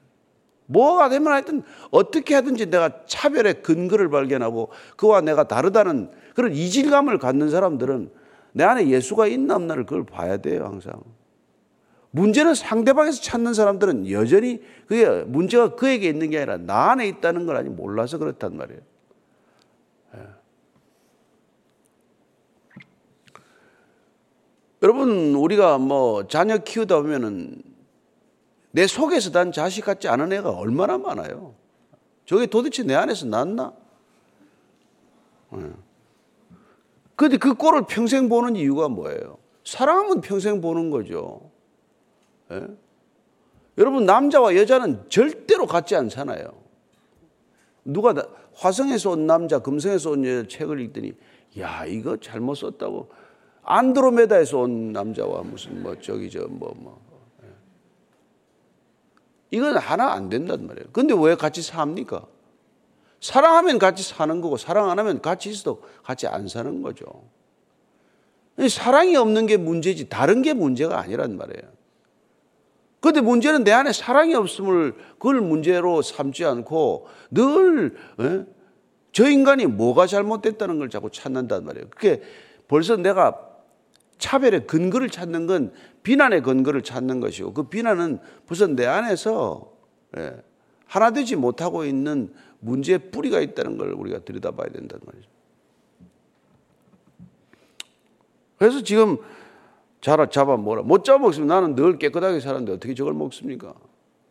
뭐가 0.69 1.09
되면 1.09 1.33
하여튼 1.33 1.63
어떻게 1.89 2.35
하든지 2.35 2.67
내가 2.67 3.05
차별의 3.05 3.63
근거를 3.63 4.09
발견하고 4.09 4.69
그와 4.97 5.21
내가 5.21 5.47
다르다는 5.47 6.11
그런 6.35 6.53
이질감을 6.53 7.17
갖는 7.17 7.49
사람들은 7.49 8.11
내 8.53 8.63
안에 8.63 8.87
예수가 8.87 9.27
있나 9.27 9.55
없나를 9.55 9.85
그걸 9.85 10.05
봐야 10.05 10.37
돼요, 10.37 10.65
항상. 10.65 11.01
문제는 12.11 12.53
상대방에서 12.55 13.21
찾는 13.21 13.53
사람들은 13.53 14.09
여전히 14.11 14.61
그게 14.87 15.07
문제가 15.23 15.75
그에게 15.75 16.07
있는 16.07 16.29
게 16.29 16.37
아니라 16.37 16.57
나 16.57 16.91
안에 16.91 17.07
있다는 17.07 17.45
걸 17.45 17.55
아직 17.55 17.69
몰라서 17.69 18.17
그렇단 18.17 18.55
말이에요. 18.55 18.81
예. 20.15 20.19
여러분, 24.83 25.33
우리가 25.35 25.77
뭐 25.79 26.27
자녀 26.27 26.57
키우다 26.57 27.01
보면은 27.01 27.68
내 28.71 28.87
속에서 28.87 29.31
난 29.31 29.51
자식 29.51 29.85
같지 29.85 30.07
않은 30.07 30.31
애가 30.31 30.51
얼마나 30.51 30.97
많아요. 30.97 31.55
저게 32.25 32.45
도대체 32.45 32.83
내 32.83 32.93
안에서 32.93 33.25
났나? 33.25 33.73
그런데 37.15 37.37
그 37.37 37.55
꼴을 37.55 37.83
평생 37.87 38.29
보는 38.29 38.55
이유가 38.55 38.87
뭐예요? 38.87 39.39
사랑하면 39.65 40.21
평생 40.21 40.61
보는 40.61 40.89
거죠. 40.89 41.49
예? 42.51 42.67
여러분, 43.77 44.05
남자와 44.05 44.55
여자는 44.55 45.09
절대로 45.09 45.65
같지 45.65 45.95
않잖아요. 45.95 46.51
누가 47.85 48.13
화성에서 48.53 49.11
온 49.11 49.25
남자, 49.25 49.59
금성에서 49.59 50.11
온 50.11 50.25
여자 50.25 50.47
책을 50.47 50.79
읽더니, 50.81 51.13
야, 51.59 51.85
이거 51.85 52.17
잘못 52.17 52.55
썼다고. 52.55 53.09
안드로메다에서 53.63 54.59
온 54.59 54.91
남자와 54.91 55.43
무슨 55.43 55.81
뭐 55.81 55.95
저기 55.99 56.29
저뭐 56.29 56.47
뭐. 56.49 57.08
이건 59.51 59.77
하나 59.77 60.11
안 60.11 60.29
된단 60.29 60.67
말이에요. 60.67 60.89
근데 60.91 61.13
왜 61.17 61.35
같이 61.35 61.61
삽니까? 61.61 62.25
사랑하면 63.21 63.79
같이 63.79 64.03
사는 64.03 64.41
거고 64.41 64.57
사랑 64.57 64.89
안 64.89 64.99
하면 64.99 65.21
같이 65.21 65.49
있어도 65.49 65.83
같이 66.03 66.27
안 66.27 66.47
사는 66.47 66.81
거죠. 66.81 67.05
사랑이 68.69 69.15
없는 69.15 69.45
게 69.45 69.57
문제지 69.57 70.09
다른 70.09 70.41
게 70.41 70.53
문제가 70.53 70.99
아니란 70.99 71.37
말이에요. 71.37 71.79
근데 73.01 73.21
문제는 73.21 73.63
내 73.63 73.71
안에 73.71 73.93
사랑이 73.93 74.35
없음을 74.35 74.93
그걸 75.13 75.39
문제로 75.39 76.01
삼지 76.01 76.43
않고 76.43 77.07
늘저 77.31 77.95
예? 78.21 79.31
인간이 79.31 79.65
뭐가 79.67 80.05
잘못됐다는 80.05 80.79
걸 80.79 80.89
자꾸 80.89 81.09
찾는단 81.09 81.63
말이에요. 81.63 81.87
그게 81.89 82.21
벌써 82.67 82.97
내가 82.97 83.48
차별의 84.19 84.67
근거를 84.67 85.09
찾는 85.09 85.47
건 85.47 85.73
비난의 86.03 86.43
근거를 86.43 86.83
찾는 86.83 87.19
것이고 87.19 87.53
그 87.53 87.63
비난은 87.63 88.19
벌써 88.45 88.67
내 88.67 88.85
안에서 88.85 89.73
예, 90.17 90.43
하나 90.85 91.11
되지 91.11 91.35
못하고 91.35 91.85
있는 91.85 92.33
문제의 92.59 93.11
뿌리가 93.11 93.39
있다는 93.39 93.77
걸 93.77 93.93
우리가 93.93 94.19
들여다봐야 94.19 94.69
된단 94.69 94.99
말이죠. 95.03 95.29
그래서 98.57 98.83
지금 98.83 99.17
자라 100.01 100.29
잡아 100.29 100.57
뭐라 100.57 100.83
못 100.83 101.03
잡아 101.05 101.19
먹으면 101.19 101.47
나는 101.47 101.75
늘 101.75 101.97
깨끗하게 101.97 102.41
살았는데 102.41 102.73
어떻게 102.73 102.93
저걸 102.93 103.13
먹습니까? 103.13 103.73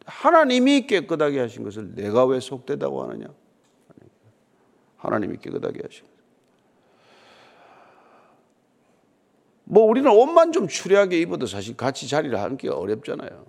하나님이 0.04 0.86
깨끗하게 0.86 1.40
하신 1.40 1.64
것을 1.64 1.94
내가 1.94 2.26
왜 2.26 2.40
속되다고 2.40 3.02
하느냐? 3.04 3.26
하나님이 4.96 5.38
깨끗하게 5.38 5.80
하신 5.82 6.04
뭐 9.70 9.84
우리는 9.84 10.10
옷만 10.10 10.52
좀 10.52 10.66
추리하게 10.66 11.20
입어도 11.20 11.46
사실 11.46 11.76
같이 11.76 12.08
자리를 12.08 12.38
하기 12.38 12.68
어렵잖아요. 12.68 13.46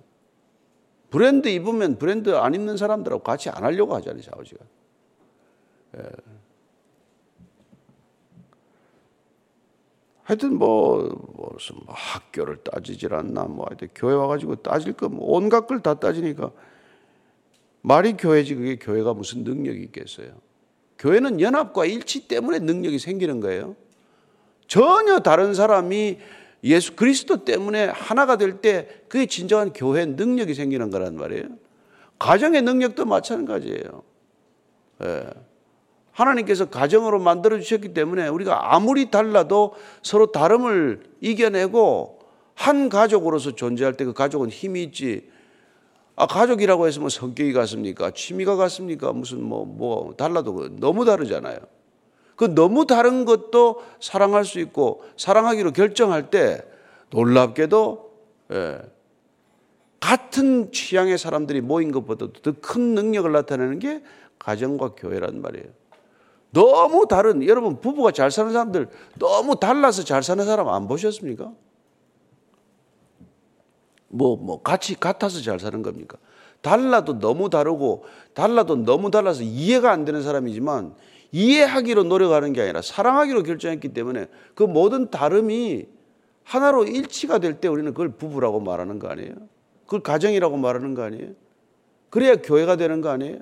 브랜드 1.09 1.47
입으면 1.47 1.97
브랜드 1.97 2.35
안 2.35 2.53
입는 2.53 2.75
사람들하고 2.75 3.23
같이 3.23 3.49
안 3.49 3.63
하려고 3.63 3.95
하잖아요, 3.95 4.21
샤오지가. 4.21 4.65
예. 5.97 6.03
하여튼 10.23 10.57
뭐, 10.57 11.09
무슨 11.53 11.77
뭐 11.85 11.95
학교를 11.95 12.57
따지질 12.63 13.13
않나, 13.13 13.45
뭐 13.45 13.65
하여튼 13.67 13.87
교회 13.95 14.13
와가지고 14.13 14.57
따질 14.57 14.93
거, 14.93 15.07
뭐 15.09 15.35
온갖 15.37 15.65
걸 15.67 15.81
다 15.81 15.95
따지니까 15.95 16.51
말이 17.81 18.13
교회지 18.17 18.55
그게 18.55 18.75
교회가 18.77 19.13
무슨 19.13 19.45
능력이 19.45 19.81
있겠어요. 19.83 20.33
교회는 20.99 21.39
연합과 21.39 21.85
일치 21.85 22.27
때문에 22.27 22.59
능력이 22.59 22.99
생기는 22.99 23.39
거예요. 23.39 23.77
전혀 24.69 25.19
다른 25.19 25.53
사람이 25.53 26.19
예수 26.63 26.95
그리스도 26.95 27.43
때문에 27.43 27.87
하나가 27.87 28.37
될 28.37 28.61
때 28.61 28.87
그게 29.09 29.25
진정한 29.25 29.73
교회 29.73 30.05
능력이 30.05 30.53
생기는 30.53 30.89
거란 30.89 31.15
말이에요. 31.15 31.45
가정의 32.19 32.61
능력도 32.61 33.05
마찬가지예요. 33.05 34.03
예. 35.03 35.25
하나님께서 36.11 36.65
가정으로 36.69 37.19
만들어 37.19 37.59
주셨기 37.59 37.93
때문에 37.93 38.27
우리가 38.27 38.75
아무리 38.75 39.09
달라도 39.09 39.73
서로 40.03 40.31
다름을 40.31 41.03
이겨내고 41.21 42.19
한 42.55 42.89
가족으로서 42.89 43.55
존재할 43.55 43.93
때 43.93 44.03
그 44.03 44.13
가족은 44.13 44.49
힘이 44.49 44.83
있지. 44.83 45.29
아, 46.17 46.27
가족이라고 46.27 46.87
해서 46.87 46.99
뭐 46.99 47.07
성격이 47.07 47.53
같습니까? 47.53 48.11
취미가 48.11 48.57
같습니까? 48.57 49.13
무슨 49.13 49.41
뭐, 49.41 49.63
뭐, 49.65 50.13
달라도 50.17 50.53
그 50.53 50.75
너무 50.77 51.05
다르잖아요. 51.05 51.57
그 52.39 52.55
너무 52.55 52.85
다른 52.87 53.25
것도 53.25 53.83
사랑할 53.99 54.45
수 54.45 54.61
있고 54.61 55.03
사랑하기로 55.17 55.73
결정할 55.73 56.29
때 56.29 56.61
놀랍게도 57.09 58.11
예, 58.53 58.79
같은 59.99 60.71
취향의 60.71 61.17
사람들이 61.17 61.59
모인 61.59 61.91
것보다도 61.91 62.31
더 62.41 62.53
큰 62.61 62.95
능력을 62.95 63.29
나타내는 63.29 63.79
게 63.79 64.01
가정과 64.39 64.95
교회란 64.95 65.41
말이에요. 65.41 65.67
너무 66.51 67.07
다른 67.09 67.45
여러분 67.45 67.81
부부가 67.81 68.11
잘 68.11 68.31
사는 68.31 68.53
사람들 68.53 68.87
너무 69.17 69.59
달라서 69.59 70.05
잘 70.05 70.23
사는 70.23 70.45
사람 70.45 70.69
안 70.69 70.87
보셨습니까? 70.87 71.51
뭐, 74.07 74.37
뭐, 74.37 74.61
같이 74.61 74.97
같아서 74.97 75.41
잘 75.41 75.59
사는 75.59 75.81
겁니까? 75.81 76.17
달라도 76.61 77.19
너무 77.19 77.49
다르고, 77.49 78.05
달라도 78.33 78.77
너무 78.77 79.11
달라서 79.11 79.43
이해가 79.43 79.91
안 79.91 80.05
되는 80.05 80.23
사람이지만, 80.23 80.95
이해하기로 81.31 82.03
노력하는 82.03 82.53
게 82.53 82.61
아니라 82.61 82.81
사랑하기로 82.81 83.43
결정했기 83.43 83.89
때문에 83.89 84.27
그 84.55 84.63
모든 84.63 85.09
다름이 85.09 85.87
하나로 86.43 86.85
일치가 86.85 87.37
될 87.37 87.59
때 87.59 87.67
우리는 87.67 87.91
그걸 87.93 88.09
부부라고 88.09 88.59
말하는 88.59 88.97
거 88.97 89.07
아니에요? 89.07 89.33
그걸 89.85 90.01
가정이라고 90.01 90.57
말하는 90.57 90.95
거 90.95 91.03
아니에요? 91.03 91.33
그래야 92.09 92.35
교회가 92.35 92.75
되는 92.75 93.01
거 93.01 93.09
아니에요? 93.09 93.39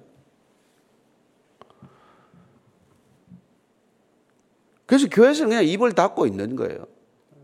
그래서 4.85 5.07
교회에서는 5.09 5.49
그냥 5.49 5.65
입을 5.65 5.93
닫고 5.93 6.25
있는 6.27 6.55
거예요. 6.55 6.87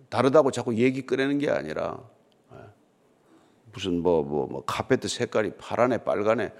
다르다고 0.09 0.51
자꾸 0.51 0.75
얘기 0.75 1.05
꺼내는 1.05 1.39
게 1.39 1.50
아니라 1.50 2.00
예. 2.53 2.57
무슨 3.73 4.01
뭐, 4.01 4.23
뭐, 4.23 4.47
뭐, 4.47 4.63
카페트 4.65 5.07
색깔이 5.07 5.51
파란에 5.57 6.00
빨간에 6.00 6.53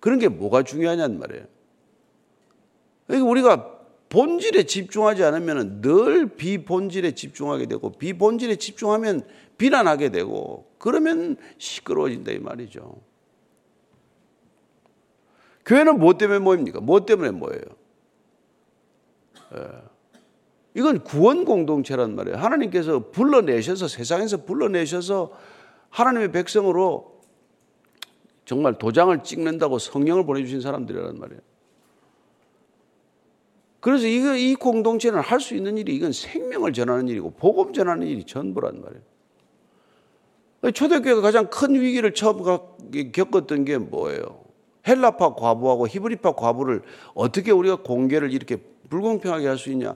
그런 0.00 0.18
게 0.18 0.28
뭐가 0.28 0.62
중요하냔 0.62 1.18
말이에요. 1.18 1.44
그러니까 3.06 3.30
우리가 3.30 3.70
본질에 4.08 4.64
집중하지 4.64 5.24
않으면 5.24 5.80
늘 5.80 6.36
비본질에 6.36 7.12
집중하게 7.12 7.66
되고 7.66 7.90
비본질에 7.90 8.56
집중하면 8.56 9.26
비난하게 9.58 10.10
되고 10.10 10.70
그러면 10.78 11.36
시끄러워진다 11.58 12.32
이 12.32 12.38
말이죠. 12.38 13.00
교회는 15.66 15.98
뭐 15.98 16.16
때문에 16.16 16.38
모입니까? 16.38 16.80
뭐 16.80 17.04
때문에 17.04 17.30
모여요? 17.30 17.62
예. 19.56 19.68
이건 20.74 21.04
구원 21.04 21.44
공동체란 21.44 22.14
말이에요. 22.16 22.36
하나님께서 22.36 23.10
불러내셔서 23.10 23.88
세상에서 23.88 24.44
불러내셔서 24.44 25.32
하나님의 25.90 26.32
백성으로 26.32 27.20
정말 28.44 28.76
도장을 28.78 29.22
찍는다고 29.22 29.78
성령을 29.78 30.26
보내주신 30.26 30.60
사람들이란 30.60 31.18
말이에요. 31.18 31.40
그래서 33.84 34.06
이거, 34.06 34.34
이 34.34 34.54
공동체는 34.54 35.20
할 35.20 35.40
수 35.40 35.54
있는 35.54 35.76
일이 35.76 35.94
이건 35.94 36.12
생명을 36.12 36.72
전하는 36.72 37.06
일이고 37.06 37.32
복음 37.32 37.74
전하는 37.74 38.06
일이 38.06 38.24
전부란 38.24 38.80
말이에요. 38.80 39.02
초대교회가 40.72 41.20
가장 41.20 41.50
큰 41.50 41.78
위기를 41.78 42.14
처음 42.14 42.42
겪었던 43.12 43.66
게 43.66 43.76
뭐예요? 43.76 44.42
헬라파 44.88 45.34
과부하고 45.34 45.86
히브리파 45.86 46.32
과부를 46.32 46.80
어떻게 47.14 47.50
우리가 47.52 47.82
공개를 47.82 48.32
이렇게 48.32 48.56
불공평하게 48.88 49.46
할 49.46 49.58
수 49.58 49.70
있냐? 49.70 49.94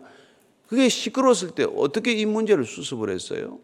그게 0.67 0.91
시끄러웠을 0.91 1.53
때 1.53 1.65
어떻게 1.75 2.13
이 2.13 2.27
문제를 2.27 2.65
수습을 2.65 3.09
했어요? 3.09 3.59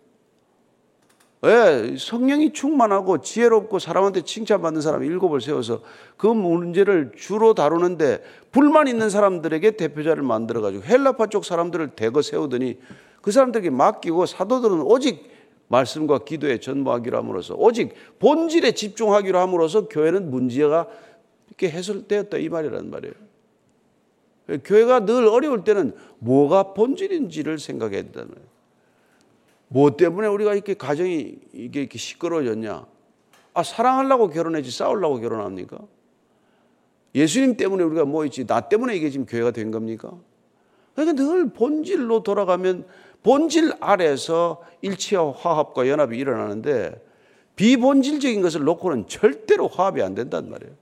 왜 1.44 1.96
성령이 1.98 2.54
충만하고 2.54 3.20
지혜롭고 3.20 3.78
사람한테 3.78 4.22
칭찬받는 4.22 4.80
사람 4.80 5.04
일곱을 5.04 5.42
세워서 5.42 5.82
그 6.16 6.26
문제를 6.26 7.12
주로 7.16 7.52
다루는데 7.52 8.22
불만 8.50 8.88
있는 8.88 9.10
사람들에게 9.10 9.72
대표자를 9.72 10.22
만들어 10.22 10.62
가지고 10.62 10.84
헬라파 10.84 11.26
쪽 11.26 11.44
사람들을 11.44 11.88
대거 11.96 12.22
세우더니 12.22 12.78
그 13.20 13.30
사람들에게 13.30 13.68
맡기고 13.68 14.24
사도들은 14.24 14.80
오직 14.80 15.30
말씀과 15.68 16.20
기도에 16.24 16.60
전무하기로 16.60 17.18
함으로써 17.18 17.54
오직 17.56 17.92
본질에 18.20 18.72
집중하기로 18.72 19.38
함으로써 19.38 19.86
교회는 19.88 20.30
문제가 20.30 20.86
이렇게 21.48 21.68
해설되었다 21.68 22.38
이 22.38 22.48
말이란 22.48 22.88
말이에요. 22.90 23.14
교회가 24.64 25.04
늘 25.04 25.26
어려울 25.26 25.64
때는 25.64 25.92
뭐가 26.20 26.72
본질인지를 26.72 27.58
생각해야 27.58 28.02
된다는 28.02 28.28
거예요. 28.28 28.53
뭐 29.74 29.96
때문에 29.96 30.28
우리가 30.28 30.54
이렇게 30.54 30.74
가정이 30.74 31.34
이게 31.52 31.80
이렇게 31.80 31.98
시끄러워졌냐? 31.98 32.86
아, 33.54 33.62
사랑하려고 33.64 34.28
결혼했지 34.28 34.70
싸우려고 34.70 35.18
결혼합니까? 35.18 35.78
예수님 37.12 37.56
때문에 37.56 37.82
우리가 37.82 38.04
모였지 38.04 38.46
나 38.46 38.60
때문에 38.60 38.94
이게 38.94 39.10
지금 39.10 39.26
교회가 39.26 39.50
된 39.50 39.72
겁니까? 39.72 40.12
그러니까 40.94 41.20
늘 41.20 41.50
본질로 41.50 42.22
돌아가면 42.22 42.86
본질 43.24 43.72
아래서 43.80 44.62
일치와 44.80 45.32
화합과 45.32 45.88
연합이 45.88 46.18
일어나는데 46.18 47.04
비본질적인 47.56 48.42
것을 48.42 48.62
놓고는 48.62 49.08
절대로 49.08 49.66
화합이 49.66 50.00
안 50.02 50.14
된단 50.14 50.50
말이에요. 50.50 50.72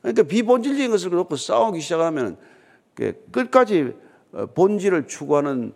그러니까 0.00 0.22
비본질적인 0.22 0.90
것을 0.90 1.10
놓고 1.10 1.36
싸우기 1.36 1.80
시작하면 1.82 2.38
끝까지 2.94 3.92
어, 4.32 4.46
본질을 4.46 5.08
추구하는 5.08 5.74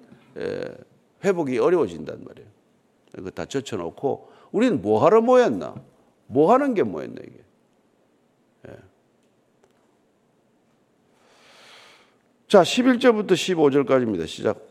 회복이 1.24 1.58
어려워진단 1.58 2.24
말이에요. 2.26 2.48
이거 3.18 3.30
다 3.30 3.44
젖혀놓고 3.44 4.30
우리는 4.52 4.80
뭐 4.80 5.04
하러 5.04 5.20
모였나? 5.20 5.74
뭐 6.26 6.52
하는 6.52 6.74
게 6.74 6.82
뭐였나 6.82 7.16
이게? 7.22 7.34
예. 8.68 8.76
자, 12.46 12.62
11절부터 12.62 13.32
15절까지입니다. 13.32 14.26
시작. 14.26 14.68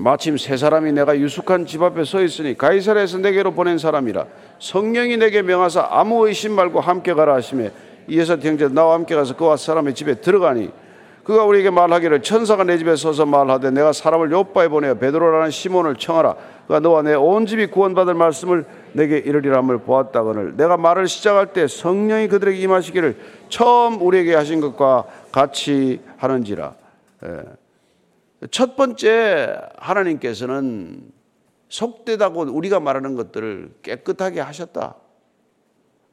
마침 0.00 0.36
세 0.36 0.56
사람이 0.56 0.92
내가 0.92 1.18
유숙한 1.18 1.66
집 1.66 1.82
앞에 1.82 2.04
서 2.04 2.22
있으니 2.22 2.56
가이사랴에서 2.56 3.18
내게로 3.18 3.52
보낸 3.52 3.78
사람이라 3.78 4.28
성령이 4.60 5.16
내게 5.16 5.42
명하사 5.42 5.88
아무 5.90 6.28
의심 6.28 6.52
말고 6.52 6.80
함께 6.80 7.14
가라 7.14 7.34
하시매 7.34 7.72
이에서 8.06 8.36
형제 8.36 8.68
나와 8.68 8.94
함께 8.94 9.16
가서 9.16 9.36
그와 9.36 9.56
사람의 9.56 9.96
집에 9.96 10.20
들어가니 10.20 10.70
그가 11.28 11.44
우리에게 11.44 11.68
말하기를 11.68 12.22
천사가 12.22 12.64
내 12.64 12.78
집에 12.78 12.96
서서 12.96 13.26
말하되 13.26 13.70
내가 13.70 13.92
사람을 13.92 14.32
요바에 14.32 14.68
보내어 14.68 14.94
베드로라는 14.94 15.50
시몬을 15.50 15.96
청하라. 15.96 16.36
그가 16.66 16.80
너와 16.80 17.02
내 17.02 17.14
온 17.16 17.44
집이 17.44 17.66
구원받을 17.66 18.14
말씀을 18.14 18.64
내게 18.94 19.18
이르리라 19.18 19.58
함을 19.58 19.76
보았다거늘 19.80 20.56
내가 20.56 20.78
말을 20.78 21.06
시작할 21.06 21.52
때 21.52 21.68
성령이 21.68 22.28
그들에게 22.28 22.58
임하시기를 22.58 23.18
처음 23.50 24.00
우리에게 24.00 24.34
하신 24.34 24.62
것과 24.62 25.04
같이 25.30 26.00
하는지라. 26.16 26.74
예. 27.26 27.42
첫 28.50 28.74
번째 28.74 29.54
하나님께서는 29.76 31.12
속되다고 31.68 32.44
우리가 32.44 32.80
말하는 32.80 33.16
것들을 33.16 33.72
깨끗하게 33.82 34.40
하셨다. 34.40 34.94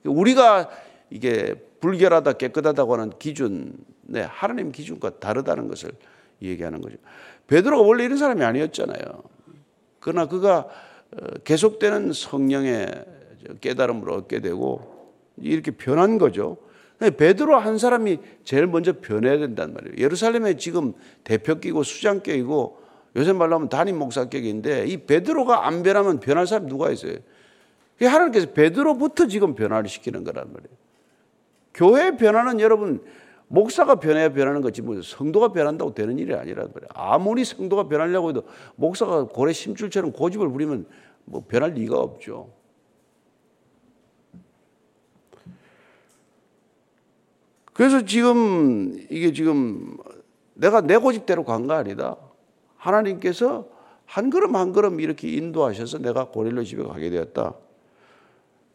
우리가 0.04 0.68
이게 1.10 1.56
불결하다 1.80 2.34
깨끗하다고 2.34 2.94
하는 2.94 3.14
기준, 3.18 3.78
네, 4.06 4.22
하나님 4.22 4.72
기준과 4.72 5.20
다르다는 5.20 5.68
것을 5.68 5.92
얘기하는 6.42 6.82
거죠. 6.82 6.98
베드로가 7.48 7.84
원래 7.84 8.06
이런 8.06 8.18
사람이 8.18 8.44
아니었잖아요. 8.44 9.24
그러나 10.00 10.28
그가 10.28 10.68
어, 11.12 11.28
계속되는 11.44 12.14
성령의 12.14 13.06
깨달음을 13.62 14.10
얻게 14.10 14.40
되고 14.40 15.14
이렇게 15.38 15.72
변한 15.72 16.18
거죠. 16.18 16.58
베드로 17.00 17.58
한 17.58 17.78
사람이 17.78 18.20
제일 18.44 18.68
먼저 18.68 18.94
변해야 18.94 19.38
된단 19.38 19.74
말이에요. 19.74 19.98
예루살렘에 19.98 20.56
지금 20.56 20.94
대표 21.24 21.60
끼고 21.60 21.84
수장 21.84 22.22
껴이고 22.22 22.80
요새 23.18 23.34
말로 23.34 23.56
하면 23.56 23.70
담임 23.70 23.98
목사 23.98 24.26
격인데 24.26 24.88
이 24.88 24.98
베드로가 24.98 25.68
안 25.68 25.84
변하면 25.84 26.20
변할 26.20 26.48
사람이 26.48 26.70
누가 26.70 26.92
있어요? 26.92 27.18
하나님께서 28.02 28.52
베드로부터 28.52 29.28
지금 29.28 29.56
변화를 29.56 29.90
시키는 29.90 30.24
거란 30.24 30.48
말이에요. 30.52 30.76
교회 31.74 32.16
변화는 32.16 32.60
여러분 32.60 33.04
목사가 33.48 33.96
변해야 33.96 34.30
변하는 34.34 34.62
거지 34.62 34.82
뭐 34.82 35.02
성도가 35.02 35.50
변한다고 35.50 35.94
되는 35.94 36.18
일이 36.18 36.34
아니란 36.34 36.72
말이에요. 36.74 36.90
아무리 36.94 37.46
성도가 37.46 37.88
변하려고 37.88 38.30
해도 38.30 38.44
목사가 38.76 39.26
고래 39.26 39.54
심줄처럼 39.54 40.12
고집을 40.12 40.50
부리면 40.50 40.86
뭐 41.26 41.44
변할 41.48 41.72
리가 41.74 41.98
없죠. 41.98 42.52
그래서 47.74 48.06
지금 48.06 48.96
이게 49.10 49.34
지금 49.34 49.98
내가 50.54 50.82
내 50.82 50.98
고집대로 50.98 51.44
간 51.44 51.68
거 51.68 51.74
아니다. 51.74 52.16
하나님께서 52.78 53.68
한 54.06 54.30
걸음 54.30 54.56
한 54.56 54.72
걸음 54.72 55.00
이렇게 55.00 55.30
인도하셔서 55.30 55.98
내가 56.00 56.26
고릴로 56.30 56.64
집에 56.64 56.84
가게 56.84 57.10
되었다. 57.10 57.56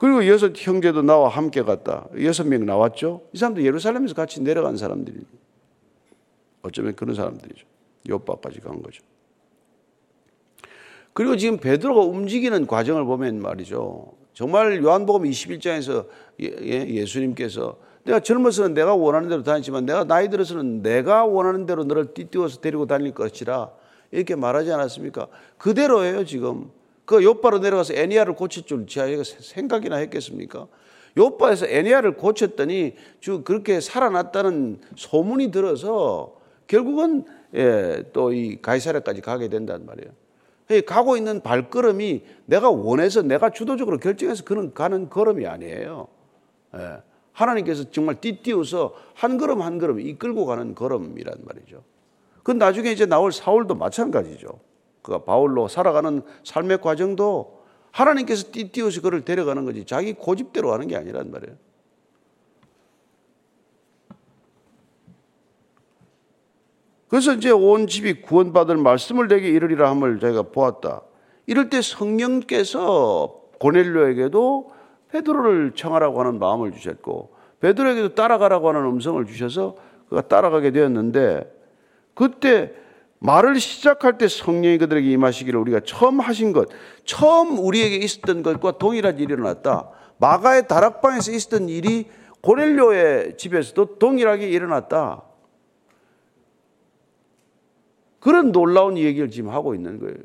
그리고 0.00 0.26
여섯 0.26 0.54
형제도 0.56 1.02
나와 1.02 1.28
함께 1.28 1.62
갔다. 1.62 2.08
여섯 2.22 2.46
명 2.46 2.64
나왔죠. 2.64 3.20
이 3.34 3.38
사람도 3.38 3.62
예루살렘에서 3.62 4.14
같이 4.14 4.40
내려간 4.40 4.78
사람들이 4.78 5.18
어쩌면 6.62 6.96
그런 6.96 7.14
사람들이죠. 7.14 7.66
요바까지 8.08 8.60
간 8.60 8.80
거죠. 8.80 9.02
그리고 11.12 11.36
지금 11.36 11.58
베드로가 11.58 12.00
움직이는 12.00 12.66
과정을 12.66 13.04
보면 13.04 13.42
말이죠. 13.42 14.14
정말 14.32 14.82
요한복음 14.82 15.28
21장에서 15.28 16.06
예, 16.40 17.04
수님께서 17.04 17.76
내가 18.04 18.20
젊어서는 18.20 18.72
내가 18.72 18.94
원하는 18.94 19.28
대로 19.28 19.42
다녔지만 19.42 19.84
내가 19.84 20.04
나이 20.04 20.30
들어서는 20.30 20.80
내가 20.80 21.26
원하는 21.26 21.66
대로 21.66 21.84
너를 21.84 22.14
띠띠워서 22.14 22.62
데리고 22.62 22.86
다닐 22.86 23.12
것이라 23.12 23.70
이렇게 24.12 24.34
말하지 24.34 24.72
않았습니까? 24.72 25.26
그대로예요, 25.58 26.24
지금. 26.24 26.70
그 27.04 27.24
옆바로 27.24 27.58
내려가서 27.58 27.94
애니아를 27.94 28.34
고칠 28.34 28.64
줄 28.64 28.86
제가 28.86 29.22
생각이나 29.24 29.96
했겠습니까? 29.96 30.66
요빠에서 31.18 31.66
에니아를 31.66 32.16
고쳤더니 32.16 32.94
주 33.18 33.42
그렇게 33.42 33.80
살아났다는 33.80 34.80
소문이 34.96 35.50
들어서 35.50 36.36
결국은 36.66 37.24
예, 37.54 38.04
또 38.12 38.32
이 38.32 38.62
가이사랴까지 38.62 39.22
가게 39.22 39.48
된단 39.48 39.84
말이에요. 39.86 40.12
가고 40.86 41.16
있는 41.16 41.40
발걸음이 41.40 42.22
내가 42.46 42.70
원해서 42.70 43.22
내가 43.22 43.50
주도적으로 43.50 43.98
결정해서 43.98 44.44
그는 44.44 44.72
가는 44.72 45.10
걸음이 45.10 45.46
아니에요. 45.46 46.06
예. 46.76 46.98
하나님께서 47.32 47.90
정말 47.90 48.20
띠띠어서 48.20 48.94
한 49.14 49.36
걸음 49.38 49.62
한 49.62 49.78
걸음 49.78 50.00
이끌고 50.00 50.46
가는 50.46 50.74
걸음이란 50.74 51.38
말이죠. 51.42 51.82
그 52.44 52.52
나중에 52.52 52.92
이제 52.92 53.06
나올 53.06 53.32
사울도 53.32 53.74
마찬가지죠. 53.74 54.48
그가 55.02 55.24
바울로 55.24 55.68
살아가는 55.68 56.22
삶의 56.44 56.80
과정도 56.80 57.60
하나님께서 57.90 58.50
띠띠어서 58.52 59.00
그를 59.00 59.24
데려가는 59.24 59.64
거지 59.64 59.84
자기 59.84 60.12
고집대로 60.12 60.72
하는 60.72 60.86
게 60.86 60.96
아니란 60.96 61.30
말이에요. 61.30 61.56
그래서 67.08 67.32
이제 67.32 67.50
온 67.50 67.88
집이 67.88 68.22
구원받을 68.22 68.76
말씀을 68.76 69.26
내게 69.26 69.48
이르리라 69.48 69.90
함을 69.90 70.20
저희가 70.20 70.42
보았다. 70.42 71.02
이럴 71.46 71.68
때 71.68 71.82
성령께서 71.82 73.40
고넬료에게도 73.58 74.70
베드로를 75.08 75.72
청하라고 75.74 76.20
하는 76.20 76.38
마음을 76.38 76.70
주셨고 76.70 77.34
베드로에게도 77.58 78.14
따라가라고 78.14 78.68
하는 78.68 78.82
음성을 78.82 79.24
주셔서 79.26 79.74
그가 80.08 80.22
따라가게 80.22 80.70
되었는데 80.70 81.52
그때 82.14 82.72
말을 83.20 83.60
시작할 83.60 84.18
때 84.18 84.28
성령이 84.28 84.78
그들에게 84.78 85.10
임하시기를 85.10 85.60
우리가 85.60 85.80
처음 85.84 86.20
하신 86.20 86.52
것, 86.52 86.68
처음 87.04 87.58
우리에게 87.58 87.96
있었던 87.96 88.42
것과 88.42 88.78
동일한 88.78 89.18
일이 89.18 89.32
일어났다. 89.32 89.90
마가의 90.18 90.66
다락방에서 90.68 91.30
있었던 91.32 91.68
일이 91.68 92.08
고넬료의 92.40 93.36
집에서도 93.36 93.98
동일하게 93.98 94.48
일어났다. 94.48 95.22
그런 98.20 98.52
놀라운 98.52 98.96
얘기를 98.96 99.30
지금 99.30 99.50
하고 99.50 99.74
있는 99.74 99.98
거예요. 99.98 100.16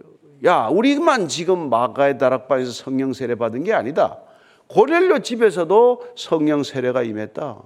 야, 0.45 0.67
우리만 0.67 1.27
지금 1.27 1.69
마가의 1.69 2.17
다락방에서 2.17 2.71
성령 2.71 3.12
세례 3.13 3.36
받은 3.36 3.63
게 3.65 3.73
아니다. 3.73 4.19
고넬료 4.67 5.19
집에서도 5.19 6.13
성령 6.15 6.63
세례가 6.63 7.03
임했다. 7.03 7.62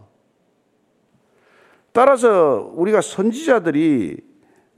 따라서 1.92 2.72
우리가 2.76 3.02
선지자들이 3.02 4.29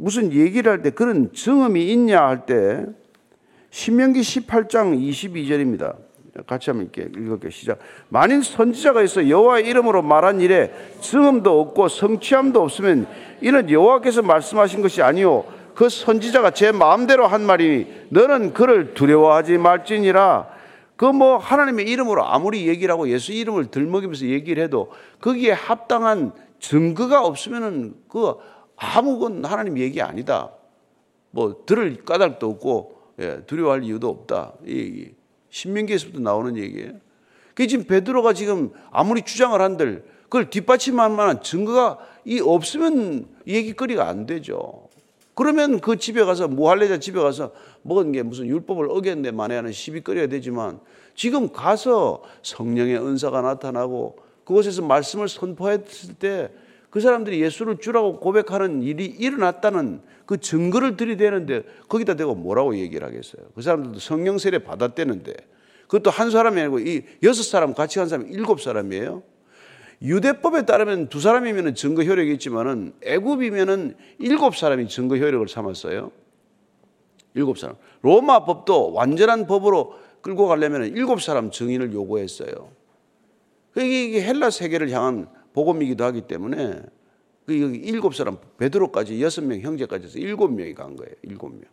무슨 0.02 0.34
얘기를 0.34 0.72
할 0.72 0.82
때 0.82 0.90
그런 0.90 1.32
증언이 1.32 1.92
있냐 1.92 2.26
할 2.26 2.46
때 2.48 2.86
신명기 3.70 4.20
18장 4.20 4.98
22절입니다. 5.00 5.96
같이 6.48 6.72
한번 6.72 6.90
읽을게요. 6.96 7.52
시작. 7.52 7.78
만일 8.10 8.44
선지자가 8.44 9.04
있어 9.04 9.30
여호와의 9.30 9.68
이름으로 9.68 10.02
말한 10.02 10.42
일에 10.42 10.74
증언도 11.02 11.62
없고 11.62 11.88
성취함도 11.88 12.62
없으면 12.64 13.06
이는 13.42 13.70
여호와께서 13.70 14.24
말씀하신 14.24 14.82
것이 14.82 15.02
아니요 15.04 15.46
그 15.76 15.88
선지자가 15.88 16.52
제 16.52 16.72
마음대로 16.72 17.28
한 17.28 17.44
말이니 17.46 18.08
너는 18.10 18.54
그를 18.54 18.94
두려워하지 18.96 19.58
말지니라. 19.60 20.48
그 20.96 21.06
뭐 21.06 21.38
하나님의 21.38 21.88
이름으로 21.88 22.26
아무리 22.26 22.68
얘기를 22.68 22.92
하고 22.92 23.08
예수 23.10 23.34
이름을 23.34 23.68
들먹이면서 23.68 24.26
얘기를 24.26 24.64
해도 24.64 24.92
거기에 25.20 25.52
합당한 25.52 26.32
증거가 26.60 27.24
없으면은 27.24 27.96
그 28.08 28.36
아무건 28.82 29.46
하나님 29.46 29.78
얘기 29.78 30.02
아니다. 30.02 30.50
뭐 31.30 31.64
들을 31.68 32.04
까닭도 32.04 32.50
없고 32.50 33.02
예, 33.20 33.42
두려워할 33.46 33.84
이유도 33.84 34.10
없다. 34.10 34.54
이 34.66 35.10
신명기에서부터 35.52 36.20
나오는 36.20 36.58
얘기예요. 36.58 36.94
그 37.54 37.68
지금 37.68 37.86
베드로가 37.86 38.34
지금 38.34 38.72
아무리 38.90 39.22
주장을 39.22 39.60
한들 39.62 40.04
그걸 40.24 40.50
뒷받침할 40.50 41.12
만한 41.12 41.44
증거가 41.44 42.00
이 42.26 42.40
없으면 42.40 43.28
얘기거리가 43.46 44.08
안 44.08 44.26
되죠. 44.26 44.88
그러면 45.36 45.80
그 45.80 45.98
집에 45.98 46.24
가서 46.24 46.48
무할례자 46.48 46.98
집에 46.98 47.20
가서 47.20 47.52
먹은 47.84 48.12
게 48.12 48.24
무슨 48.24 48.48
율법을 48.48 48.90
어겼네 48.90 49.32
만에 49.32 49.56
하는 49.56 49.72
시비거리가 49.72 50.28
되지만 50.28 50.80
지금 51.14 51.52
가서 51.52 52.24
성령의 52.42 52.98
은사가 52.98 53.42
나타나고 53.42 54.18
그곳에서 54.44 54.82
말씀을 54.82 55.30
선포했을 55.30 56.16
때 56.16 56.50
그 56.92 57.00
사람들이 57.00 57.42
예수를 57.42 57.78
주라고 57.78 58.20
고백하는 58.20 58.84
일이 58.84 59.06
일어났다는 59.06 60.02
그 60.26 60.38
증거를 60.38 60.98
들이대는데 60.98 61.64
거기다 61.88 62.16
대고 62.16 62.36
뭐라고 62.36 62.78
얘기를 62.78 63.08
하겠어요? 63.08 63.48
그 63.56 63.62
사람들도 63.62 64.00
성령 64.00 64.38
세례 64.38 64.60
받았대는데 64.60 65.34
그것도 65.88 66.10
한 66.10 66.30
사람이 66.30 66.60
아니고 66.60 66.80
이 66.80 67.04
여섯 67.24 67.44
사람 67.44 67.74
같이 67.74 67.98
간 67.98 68.10
사람이 68.10 68.30
일곱 68.32 68.62
사람이에요. 68.62 69.24
유대법에 70.02 70.66
따르면 70.66 71.08
두 71.08 71.22
사람이면 71.22 71.76
증거 71.76 72.04
효력이 72.04 72.34
있지만은 72.34 72.94
애굽이면은 73.04 73.96
일곱 74.20 74.58
사람이 74.58 74.90
증거 74.90 75.16
효력을 75.16 75.48
삼았어요. 75.48 76.12
일곱 77.36 77.58
사람. 77.58 77.78
로마 78.02 78.44
법도 78.44 78.92
완전한 78.92 79.48
법으로 79.48 79.94
끌고 80.22 80.48
가려면 80.48 80.86
일곱 80.88 81.22
사람 81.22 81.52
증인을 81.52 81.94
요구했어요. 81.94 82.70
이게 83.78 84.22
헬라 84.24 84.50
세계를 84.50 84.90
향한 84.90 85.30
복음이기도 85.54 86.04
하기 86.06 86.22
때문에 86.22 86.82
그 87.46 87.54
일곱 87.54 88.16
사람 88.16 88.38
베드로까지 88.58 89.22
여섯 89.22 89.44
명 89.44 89.60
형제까지 89.60 90.06
해서 90.06 90.20
일곱 90.20 90.50
명이 90.54 90.74
간 90.74 90.96
거예요. 90.96 91.14
일곱 91.24 91.52
명. 91.52 91.64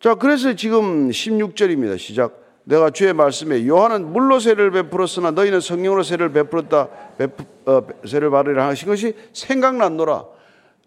자, 0.00 0.14
그래서 0.14 0.54
지금 0.54 1.10
16절입니다. 1.10 1.98
시작. 1.98 2.40
내가 2.64 2.90
주의 2.90 3.12
말씀에 3.12 3.66
요한은 3.66 4.12
물로 4.12 4.38
세를 4.38 4.70
베풀었으나 4.70 5.32
너희는 5.32 5.60
성령으로 5.60 6.02
세를 6.02 6.32
베풀었다 6.32 6.88
베푸, 7.18 7.44
어, 7.66 7.86
세를 8.06 8.30
받으라 8.30 8.68
하신 8.68 8.88
것이 8.88 9.14
생각났노라. 9.32 10.24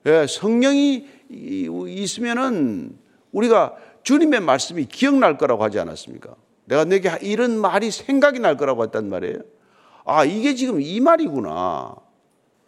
예, 0.06 0.26
성령이 0.28 1.08
있으면은 1.30 2.98
우리가 3.32 3.76
주님의 4.04 4.42
말씀이 4.42 4.86
기억날 4.86 5.38
거라고 5.38 5.64
하지 5.64 5.80
않았습니까? 5.80 6.36
내가 6.66 6.86
내게 6.86 7.12
이런 7.22 7.58
말이 7.58 7.92
생각이 7.92 8.40
날 8.40 8.58
거라고 8.58 8.84
했단 8.84 9.10
말이에요. 9.10 9.40
아, 10.06 10.26
이게 10.26 10.56
지금 10.56 10.82
이 10.82 11.00
말이구나. 11.00 11.96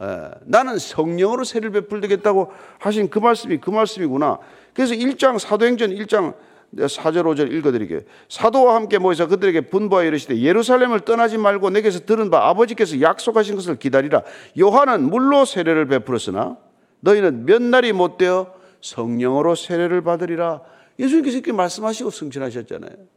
예, 0.02 0.32
나는 0.46 0.78
성령으로 0.78 1.44
세를 1.44 1.72
베풀겠다고 1.72 2.52
하신 2.80 3.10
그 3.10 3.20
말씀이 3.20 3.60
그 3.60 3.70
말씀이구나. 3.70 4.40
그래서 4.74 4.94
1장 4.94 5.40
사도행전 5.40 5.92
1장 5.92 6.34
4절 6.76 7.24
5절 7.24 7.52
읽어드릴게요. 7.54 8.02
사도와 8.28 8.76
함께 8.76 8.98
모여서 8.98 9.28
그들에게 9.28 9.70
분부하여 9.70 10.08
이르시되 10.08 10.40
예루살렘을 10.40 11.02
떠나지 11.02 11.38
말고 11.38 11.70
내게서 11.70 12.02
들은 12.06 12.30
바 12.30 12.50
아버지께서 12.50 13.00
약속하신 13.00 13.56
것을 13.56 13.78
기다리라. 13.78 14.24
요한은 14.60 15.10
물로 15.10 15.46
세례를 15.46 15.88
베풀었으나 15.88 16.58
너희는 17.00 17.46
몇 17.46 17.62
날이 17.62 17.94
못 17.94 18.18
되어 18.18 18.54
성령으로 18.82 19.56
세례를 19.56 20.02
받으리라. 20.02 20.62
예수님께서 21.00 21.38
이렇게 21.38 21.54
말씀하시고 21.54 22.10
승천하셨잖아요. 22.10 23.15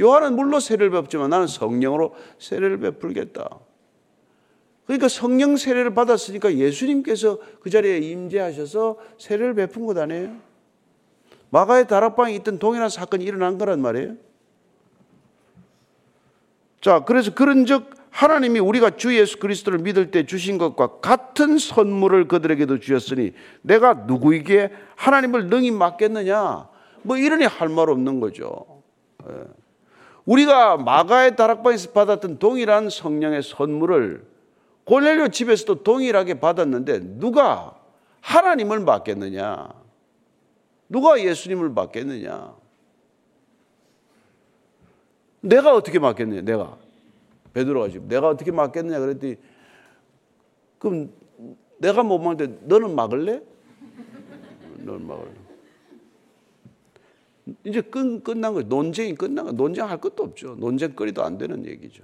요한은 0.00 0.34
물로 0.36 0.60
세례를 0.60 0.90
베풀지만 0.90 1.30
나는 1.30 1.46
성령으로 1.46 2.14
세례를 2.38 2.78
베풀겠다. 2.78 3.58
그러니까 4.86 5.08
성령 5.08 5.56
세례를 5.56 5.94
받았으니까 5.94 6.54
예수님께서 6.54 7.38
그 7.60 7.70
자리에 7.70 7.98
임재하셔서 7.98 8.98
세례를 9.18 9.54
베푼 9.54 9.86
것 9.86 9.96
아니에요? 9.96 10.36
마가의 11.50 11.86
다락방에 11.86 12.34
있던 12.36 12.58
동일한 12.58 12.88
사건이 12.88 13.24
일어난 13.24 13.56
거란 13.56 13.80
말이에요. 13.80 14.14
자, 16.80 17.04
그래서 17.04 17.32
그런 17.32 17.64
즉 17.64 17.90
하나님이 18.10 18.60
우리가 18.60 18.90
주 18.96 19.16
예수 19.16 19.38
그리스도를 19.38 19.78
믿을 19.78 20.10
때 20.10 20.26
주신 20.26 20.58
것과 20.58 20.98
같은 21.00 21.58
선물을 21.58 22.28
그들에게도 22.28 22.78
주셨으니 22.78 23.32
내가 23.62 23.94
누구에게 23.94 24.70
하나님을 24.96 25.46
능히 25.48 25.70
맡겠느냐? 25.70 26.68
뭐 27.02 27.16
이러니 27.16 27.44
할 27.44 27.68
말 27.68 27.88
없는 27.88 28.20
거죠. 28.20 28.82
예. 29.28 29.63
우리가 30.26 30.78
마가의 30.78 31.36
다락방에서 31.36 31.92
받았던 31.92 32.38
동일한 32.38 32.88
성령의 32.88 33.42
선물을 33.42 34.26
고넬료 34.84 35.28
집에서도 35.28 35.82
동일하게 35.82 36.40
받았는데 36.40 37.18
누가 37.18 37.78
하나님을 38.20 38.80
맡겠느냐? 38.80 39.68
누가 40.88 41.20
예수님을 41.20 41.70
맡겠느냐? 41.70 42.54
내가 45.40 45.74
어떻게 45.74 45.98
맡겠느냐? 45.98 46.40
내가 46.42 46.78
베드로가 47.52 47.88
지금 47.90 48.08
내가 48.08 48.28
어떻게 48.28 48.50
맡겠느냐 48.50 48.98
그랬더니 48.98 49.36
그럼 50.78 51.12
내가 51.78 52.02
못 52.02 52.18
막는데 52.18 52.60
너는 52.62 52.94
막을래? 52.94 53.42
너는 54.80 55.06
막을래? 55.06 55.43
이제 57.64 57.80
끝, 57.80 58.22
끝난 58.22 58.54
거예요. 58.54 58.66
논쟁이 58.68 59.14
끝난 59.14 59.44
거예요. 59.44 59.56
논쟁할 59.56 59.98
것도 59.98 60.22
없죠. 60.22 60.56
논쟁거리도 60.58 61.22
안 61.22 61.38
되는 61.38 61.66
얘기죠. 61.66 62.02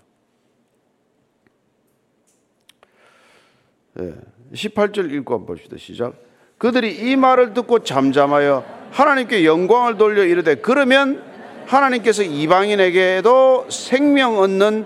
네. 3.94 4.14
18절 4.52 5.12
읽고 5.12 5.34
한번 5.34 5.46
봅시다. 5.46 5.76
시작. 5.78 6.14
그들이 6.58 7.10
이 7.10 7.16
말을 7.16 7.54
듣고 7.54 7.84
잠잠하여 7.84 8.64
하나님께 8.90 9.46
영광을 9.46 9.96
돌려 9.96 10.24
이르되 10.24 10.56
그러면 10.56 11.22
하나님께서 11.66 12.22
이방인에게도 12.22 13.70
생명 13.70 14.38
얻는 14.38 14.84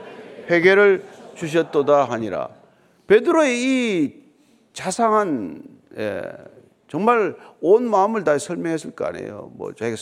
회개를 0.51 1.05
주셨도다 1.35 2.05
하니라. 2.05 2.49
베드로의 3.07 3.63
이 3.63 4.15
자상한 4.73 5.63
예, 5.97 6.23
정말 6.89 7.37
온 7.61 7.89
마음을 7.89 8.25
다 8.25 8.39
설명했을 8.39 8.93
거 8.93 9.07
아니에요. 9.07 9.53
뭐 9.55 9.73
자기가 9.75 9.97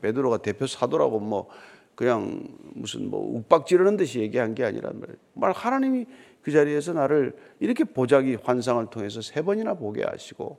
베드로가 0.00 0.38
대표 0.38 0.66
사도라고 0.66 1.20
뭐 1.20 1.48
그냥 1.94 2.44
무슨 2.74 3.10
뭐 3.10 3.20
욱박 3.20 3.66
지르는 3.66 3.96
듯이 3.96 4.20
얘기한 4.20 4.54
게 4.54 4.64
아니란 4.64 5.00
말이에요. 5.00 5.18
말 5.34 5.52
하나님이 5.52 6.06
그 6.42 6.52
자리에서 6.52 6.92
나를 6.92 7.36
이렇게 7.60 7.84
보자기 7.84 8.36
환상을 8.42 8.86
통해서 8.86 9.20
세 9.20 9.42
번이나 9.42 9.74
보게 9.74 10.04
하시고 10.04 10.58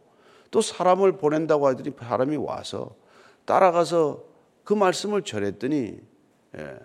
또 0.52 0.62
사람을 0.62 1.14
보낸다고 1.14 1.68
하더니 1.68 1.92
사람이 1.98 2.36
와서 2.38 2.96
따라가서 3.46 4.24
그 4.64 4.74
말씀을 4.74 5.24
전했더니 5.24 6.00
예. 6.58 6.80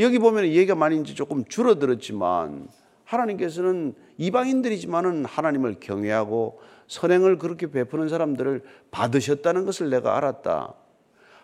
여기 0.00 0.18
보면 0.18 0.46
얘기가 0.46 0.74
많이 0.74 1.00
이제 1.00 1.14
조금 1.14 1.44
줄어들었지만 1.44 2.68
하나님께서는 3.04 3.94
이방인들이지만은 4.18 5.24
하나님을 5.24 5.76
경외하고 5.78 6.60
선행을 6.88 7.38
그렇게 7.38 7.70
베푸는 7.70 8.08
사람들을 8.08 8.62
받으셨다는 8.90 9.66
것을 9.66 9.90
내가 9.90 10.16
알았다. 10.16 10.74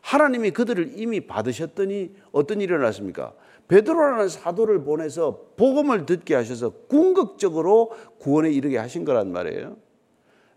하나님이 0.01 0.51
그들을 0.51 0.93
이미 0.97 1.21
받으셨더니 1.21 2.15
어떤 2.33 2.61
일이 2.61 2.73
일어났습니까? 2.73 3.33
베드로라는 3.69 4.29
사도를 4.29 4.83
보내서 4.85 5.53
복음을 5.57 6.05
듣게 6.07 6.35
하셔서 6.35 6.71
궁극적으로 6.89 7.93
구원에 8.19 8.51
이르게 8.51 8.77
하신 8.79 9.05
거란 9.05 9.33
말이에요. 9.33 9.77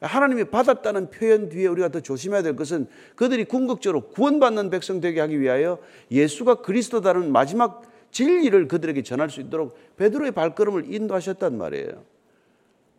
하나님이 0.01 0.45
받았다는 0.45 1.09
표현 1.09 1.49
뒤에 1.49 1.67
우리가 1.67 1.89
더 1.89 1.99
조심해야 1.99 2.41
될 2.41 2.55
것은 2.55 2.87
그들이 3.15 3.45
궁극적으로 3.45 4.09
구원받는 4.09 4.69
백성 4.69 4.99
되게 4.99 5.21
하기 5.21 5.39
위하여 5.39 5.79
예수가 6.11 6.55
그리스도다는 6.55 7.31
마지막 7.31 7.83
진리를 8.11 8.67
그들에게 8.67 9.03
전할 9.03 9.29
수 9.29 9.41
있도록 9.41 9.77
베드로의 9.97 10.31
발걸음을 10.31 10.93
인도하셨단 10.93 11.57
말이에요. 11.57 12.03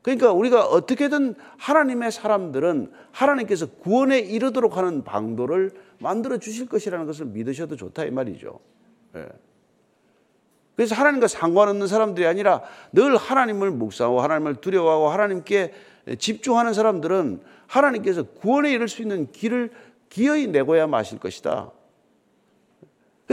그러니까 0.06 0.30
우리가 0.30 0.66
어떻게든 0.66 1.34
하나님의 1.58 2.12
사람들은 2.12 2.92
하나님께서 3.10 3.66
구원에 3.66 4.20
이르도록 4.20 4.76
하는 4.76 5.02
방도를 5.02 5.72
만들어 5.98 6.38
주실 6.38 6.68
것이라는 6.68 7.06
것을 7.06 7.26
믿으셔도 7.26 7.74
좋다 7.74 8.04
이 8.04 8.12
말이죠. 8.12 8.60
예. 9.16 9.26
그래서 10.76 10.94
하나님과 10.94 11.26
상관없는 11.26 11.88
사람들이 11.88 12.24
아니라 12.24 12.62
늘 12.92 13.16
하나님을 13.16 13.72
묵상하고 13.72 14.20
하나님을 14.20 14.56
두려워하고 14.60 15.08
하나님께 15.08 15.72
집중하는 16.20 16.72
사람들은 16.72 17.40
하나님께서 17.66 18.22
구원에 18.22 18.70
이를 18.70 18.86
수 18.86 19.02
있는 19.02 19.32
길을 19.32 19.72
기어이 20.08 20.46
내고야 20.46 20.86
마실 20.86 21.18
것이다. 21.18 21.72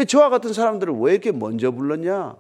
저와 0.08 0.30
같은 0.30 0.54
사람들을 0.54 0.92
왜 1.02 1.12
이렇게 1.12 1.32
먼저 1.32 1.70
불렀냐? 1.70 2.36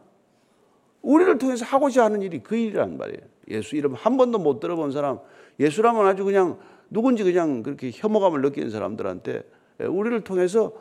우리를 1.04 1.38
통해서 1.38 1.66
하고자 1.66 2.06
하는 2.06 2.24
일이 2.24 2.42
그 2.42 2.56
일이란 2.56 2.98
말이에요. 2.98 3.33
예수 3.50 3.76
이름 3.76 3.94
한 3.94 4.18
번도 4.18 4.40
못 4.40 4.60
들어본 4.60 4.92
사람, 4.92 5.20
예수라면 5.60 6.06
아주 6.06 6.24
그냥 6.24 6.60
누군지 6.90 7.24
그냥 7.24 7.64
그렇게 7.64 7.92
혐오감을 7.94 8.42
느끼는 8.42 8.70
사람들한테 8.70 9.44
우리를 9.90 10.22
통해서 10.22 10.74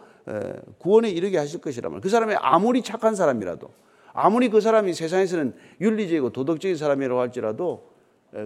구원에 0.79 1.11
이르게 1.11 1.39
하실 1.39 1.61
것이라면 1.61 2.01
그 2.01 2.09
사람이 2.09 2.35
아무리 2.39 2.83
착한 2.83 3.15
사람이라도 3.15 3.71
아무리 4.13 4.51
그 4.51 4.61
사람이 4.61 4.93
세상에서는 4.93 5.55
윤리적이고 5.81 6.31
도덕적인 6.31 6.77
사람이라고 6.77 7.21
할지라도 7.21 7.91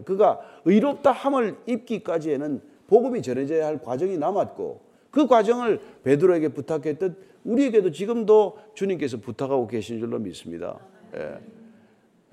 그가 0.04 0.40
의롭다 0.64 1.12
함을 1.12 1.56
입기까지에는 1.66 2.60
복음이 2.86 3.22
전해져야 3.22 3.66
할 3.66 3.82
과정이 3.82 4.16
남았고 4.16 4.80
그 5.10 5.26
과정을 5.26 5.80
베드로에게 6.04 6.48
부탁했듯 6.48 7.26
우리에게도 7.44 7.90
지금도 7.90 8.58
주님께서 8.74 9.18
부탁하고 9.18 9.66
계신 9.66 9.98
줄로 9.98 10.18
믿습니다. 10.18 10.78
예. 11.16 11.38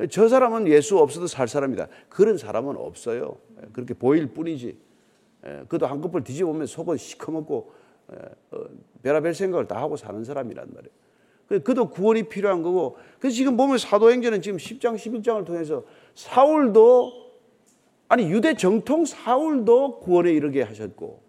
저 0.09 0.27
사람은 0.27 0.67
예수 0.67 0.97
없어도 0.99 1.27
살 1.27 1.47
사람이다. 1.47 1.87
그런 2.09 2.37
사람은 2.37 2.77
없어요. 2.77 3.37
그렇게 3.71 3.93
보일 3.93 4.27
뿐이지. 4.27 4.77
예. 5.45 5.63
그도 5.67 5.85
한꺼풀 5.85 6.23
뒤집으면 6.23 6.65
속은 6.65 6.97
시커멓고 6.97 7.71
예. 8.13 8.17
어, 8.51 9.33
생각을 9.33 9.67
다 9.67 9.81
하고 9.81 9.95
사는 9.95 10.23
사람이란 10.23 10.73
말이에요. 10.73 11.63
그도 11.63 11.89
구원이 11.89 12.29
필요한 12.29 12.63
거고. 12.63 12.97
그래서 13.19 13.35
지금 13.35 13.57
보면 13.57 13.77
사도행전은 13.77 14.41
지금 14.41 14.57
10장, 14.57 14.95
11장을 14.95 15.45
통해서 15.45 15.83
사울도 16.15 17.23
아니 18.07 18.31
유대 18.31 18.55
정통 18.55 19.05
사울도 19.05 19.99
구원에 19.99 20.31
이르게 20.31 20.61
하셨고 20.61 21.21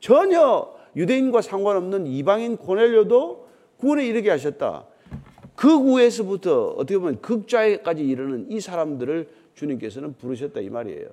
전혀 0.00 0.74
유대인과 0.96 1.42
상관없는 1.42 2.06
이방인 2.06 2.56
고넬료도 2.56 3.48
구원에 3.76 4.06
이르게 4.06 4.30
하셨다. 4.30 4.86
그 5.58 5.80
구에서부터 5.80 6.68
어떻게 6.68 6.96
보면 6.98 7.20
극자에까지 7.20 8.06
이르는 8.06 8.48
이 8.48 8.60
사람들을 8.60 9.28
주님께서는 9.54 10.14
부르셨다 10.14 10.60
이 10.60 10.70
말이에요. 10.70 11.08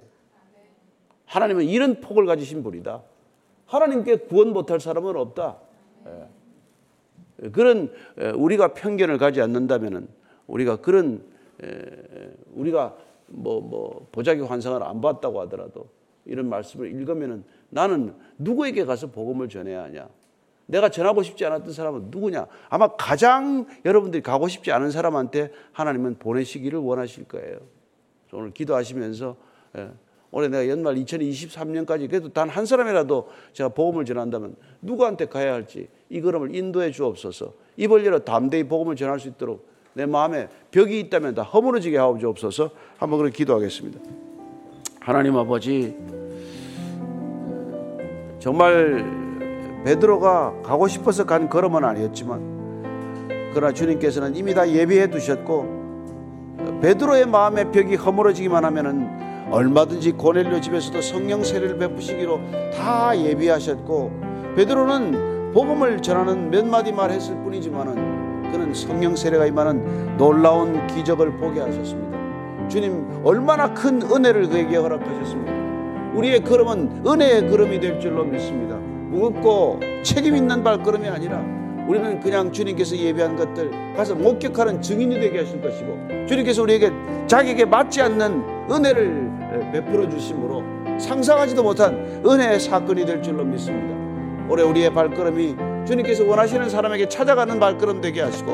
하나님은 1.26 1.66
이런 1.66 2.00
폭을 2.00 2.28
가지신 2.28 2.62
분이다. 2.62 3.02
하나님께 3.66 4.18
구원 4.18 4.54
못할 4.54 4.80
사람은 4.80 5.16
없다. 5.16 5.58
예. 7.42 7.50
그런 7.50 7.92
우리가 8.36 8.76
편견을 8.76 9.18
가지 9.18 9.42
않는다면은 9.42 10.08
우리가 10.46 10.76
그런 10.76 11.24
우리가 12.54 12.96
뭐, 13.26 13.60
뭐, 13.62 14.08
보자기 14.12 14.42
환상을 14.42 14.84
안 14.84 15.02
봤다고 15.02 15.42
하더라도 15.42 15.88
이런 16.26 16.50
말씀을 16.50 16.92
읽으면은 16.92 17.44
나는 17.72 18.14
누구에게 18.38 18.86
가서 18.86 19.08
복음을 19.08 19.50
전해야 19.50 19.86
하냐? 19.86 20.08
내가 20.67 20.89
전하고 20.89 21.23
싶지 21.23 21.45
않았던 21.45 21.73
사람은 21.73 22.08
누구냐? 22.10 22.47
아마 22.69 22.88
가장 22.95 23.65
여러분들이 23.86 24.23
가고 24.23 24.47
싶지 24.47 24.71
않은 24.71 24.91
사람한테 24.91 25.51
하나님은 25.73 26.17
보내시기를 26.19 26.80
원하실 26.80 27.25
거예요. 27.25 27.58
오늘 28.34 28.51
기도하시면서 28.51 29.36
예, 29.78 29.89
올해 30.32 30.47
내가 30.49 30.67
연말 30.67 30.95
2023년까지 30.95 32.10
그래도 32.10 32.30
단 32.34 32.49
한 32.49 32.65
사람이라도 32.65 33.30
제가 33.54 33.69
복음을 33.69 34.06
전한다면 34.06 34.56
누구한테 34.82 35.25
가야 35.28 35.54
할지 35.54 35.88
이 36.10 36.19
걸음을 36.21 36.56
인도해 36.56 36.91
주옵소서. 36.91 37.54
입을 37.78 38.06
열어 38.06 38.19
담대히 38.19 38.63
복음을 38.63 38.95
전할 38.95 39.19
수 39.19 39.28
있도록 39.28 39.67
내 39.93 40.06
마음에 40.06 40.49
벽이 40.71 40.99
있다면 40.99 41.36
다 41.36 41.43
허물어지게 41.43 41.97
하옵소서 41.97 42.71
한번 42.97 43.19
그렇게 43.19 43.38
기도하겠습니다. 43.38 43.99
하나님 44.99 45.38
아버지 45.38 45.95
정말 48.39 49.25
베드로가 49.86 50.62
가고 50.63 50.88
싶어서 50.88 51.26
간 51.26 51.48
걸음은 51.48 51.86
아니었지만 51.86 53.52
그러나 53.54 53.71
주님께서는 53.71 54.36
이미 54.36 54.56
다 54.56 54.67
예비해 54.67 55.08
두셨고 55.08 55.86
베드로의 56.82 57.28
마음의 57.28 57.71
벽이 57.71 57.95
허물어지기만 57.95 58.65
하면은 58.65 59.08
얼마든지 59.52 60.13
고넬료 60.13 60.60
집에서도 60.60 61.02
성령 61.02 61.43
세례를 61.43 61.78
베푸시기로 61.78 62.39
다 62.76 63.15
예비하셨고 63.15 64.12
베드로는 64.56 65.52
복음을 65.54 66.02
전하는 66.02 66.50
몇 66.50 66.65
마디 66.65 66.91
말했을 66.91 67.36
뿐이지만은 67.43 68.52
그는 68.52 68.74
성령 68.74 69.15
세례가 69.15 69.45
임하는 69.45 70.17
놀라운 70.17 70.88
기적을 70.88 71.38
보게 71.38 71.60
하셨습니다. 71.60 72.67
주님 72.67 73.21
얼마나 73.24 73.71
큰 73.74 74.02
은혜를 74.02 74.50
그에게 74.50 74.78
허락하셨습니까? 74.78 76.15
우리의 76.15 76.43
걸음은 76.43 77.04
은혜의 77.06 77.50
걸음이 77.52 77.80
될 77.80 78.00
줄로 78.00 78.24
믿습니다. 78.24 78.95
무겁고 79.15 79.80
책임 80.04 80.36
있는 80.36 80.63
발걸음이 80.63 81.08
아니라 81.08 81.41
우리는 81.88 82.19
그냥 82.19 82.51
주님께서 82.51 82.97
예비한 82.97 83.36
것들 83.36 83.71
가서 83.95 84.15
목격하는 84.15 84.82
증인이 84.82 85.19
되게 85.19 85.39
하실 85.39 85.62
것이고 85.62 86.25
주님께서 86.28 86.62
우리에게 86.63 86.91
자기에게 87.28 87.65
맞지 87.65 88.01
않는 88.01 88.43
은혜를 88.69 89.71
베풀어 89.71 90.10
주심으로 90.10 90.63
상상하지도 90.99 91.63
못한 91.63 92.21
은혜의 92.25 92.60
사건이 92.60 93.06
될 93.06 93.21
줄로 93.21 93.43
믿습니다. 93.43 93.95
올해 94.49 94.63
우리의 94.63 94.93
발걸음이 94.93 95.56
주님께서 95.86 96.25
원하시는 96.25 96.69
사람에게 96.69 97.08
찾아가는 97.08 97.60
발걸음 97.60 98.01
되게 98.01 98.21
하시고 98.21 98.51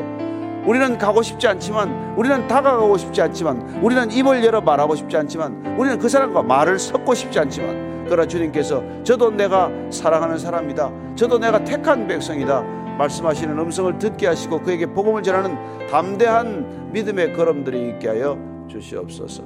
우리는 0.66 0.96
가고 0.96 1.22
싶지 1.22 1.48
않지만 1.48 2.14
우리는 2.16 2.46
다가가고 2.46 2.96
싶지 2.96 3.20
않지만 3.20 3.80
우리는 3.82 4.10
입을 4.12 4.44
열어 4.44 4.60
말하고 4.60 4.94
싶지 4.94 5.16
않지만 5.16 5.76
우리는 5.78 5.98
그 5.98 6.08
사람과 6.08 6.42
말을 6.42 6.78
섞고 6.78 7.14
싶지 7.14 7.38
않지만 7.40 7.91
그러나 8.04 8.26
주님께서 8.26 8.82
저도 9.04 9.30
내가 9.30 9.70
사랑하는 9.90 10.38
사람이다. 10.38 11.14
저도 11.16 11.38
내가 11.38 11.62
택한 11.64 12.06
백성이다. 12.06 12.62
말씀하시는 12.98 13.58
음성을 13.58 13.98
듣게 13.98 14.26
하시고 14.26 14.60
그에게 14.60 14.86
복음을 14.86 15.22
전하는 15.22 15.56
담대한 15.88 16.92
믿음의 16.92 17.32
걸음들이 17.32 17.88
있게 17.90 18.08
하여 18.08 18.38
주시옵소서. 18.70 19.42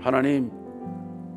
하나님 0.00 0.50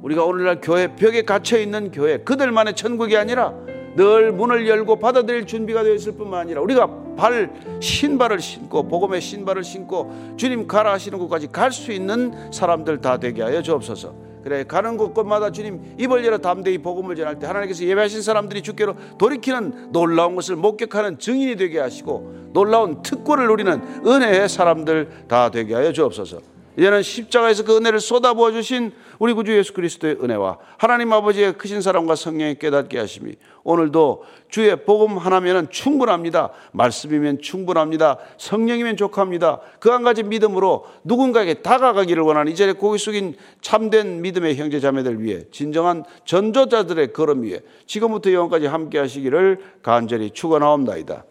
우리가 0.02 0.24
오늘날 0.24 0.60
교회 0.62 0.96
벽에 0.96 1.24
갇혀 1.24 1.58
있는 1.58 1.92
교회 1.92 2.18
그들만의 2.18 2.76
천국이 2.76 3.18
아니라 3.18 3.54
늘 3.96 4.32
문을 4.32 4.68
열고 4.68 4.98
받아들일 4.98 5.46
준비가 5.46 5.84
되어 5.84 5.94
있을 5.94 6.14
뿐만 6.14 6.42
아니라 6.42 6.62
우리가 6.62 6.88
발 7.16 7.50
신발을 7.80 8.40
신고 8.40 8.84
복음의 8.88 9.22
신발을 9.22 9.64
신고 9.64 10.14
주님 10.36 10.68
가라 10.68 10.92
하시는 10.94 11.18
곳까지 11.18 11.48
갈 11.52 11.72
수 11.72 11.92
있는 11.92 12.52
사람들 12.52 13.00
다 13.02 13.18
되게 13.18 13.42
하여 13.42 13.62
주옵소서. 13.62 14.14
그래 14.46 14.64
가는 14.64 14.96
곳곳마다 14.96 15.52
주님 15.52 15.96
입을 15.98 16.24
열어 16.24 16.38
담대히 16.38 16.78
복음을 16.78 17.16
전할 17.16 17.40
때 17.40 17.48
하나님께서 17.48 17.84
예배하신 17.84 18.22
사람들이 18.22 18.62
주께로 18.62 18.96
돌이키는 19.18 19.92
놀라운 19.92 20.36
것을 20.36 20.56
목격하는 20.56 21.18
증인이 21.18 21.56
되게 21.56 21.80
하시고 21.80 22.52
놀라운 22.54 23.02
특권을 23.02 23.48
누리는 23.48 24.06
은혜의 24.06 24.48
사람들 24.48 25.26
다 25.28 25.50
되게 25.50 25.74
하여 25.74 25.92
주옵소서. 25.92 26.55
이제는 26.78 27.02
십자가에서 27.02 27.64
그 27.64 27.78
은혜를 27.78 28.00
쏟아부어 28.00 28.52
주신 28.52 28.92
우리 29.18 29.34
구주 29.34 29.58
예수 29.58 29.74
그리스도의 29.74 30.18
은혜와 30.22 30.58
하나님 30.78 31.12
아버지의 31.12 31.54
크신 31.54 31.82
사랑과 31.82 32.16
성령의 32.16 32.60
깨닫게 32.60 33.00
하심이 33.00 33.36
오늘도 33.64 34.24
주의 34.50 34.76
복음 34.86 35.18
하나면은 35.18 35.70
충분합니다. 35.72 36.52
말씀이면 36.72 37.42
충분합니다. 37.42 38.20
성령이면 38.38 38.98
족합니다. 38.98 39.60
그 39.80 39.96
한 39.96 40.04
가지 40.04 40.24
믿음으로 40.24 40.86
누군가에게 41.06 41.56
다가가기를 41.56 42.22
원하는 42.22 42.52
이 42.52 42.56
자리에 42.56 42.74
고개 42.74 42.98
숙인 42.98 43.36
참된 43.62 44.22
믿음의 44.22 44.58
형제 44.58 44.82
자매들 44.82 45.24
위해 45.24 45.44
진정한 45.52 46.04
전조자들의 46.26 47.14
걸음 47.14 47.44
위에 47.44 47.62
지금부터 47.86 48.34
영원까지 48.34 48.66
함께 48.66 49.00
하시기를 49.00 49.60
간절히 49.82 50.32
축원하옵나이다. 50.32 51.24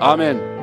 아멘. 0.00 0.57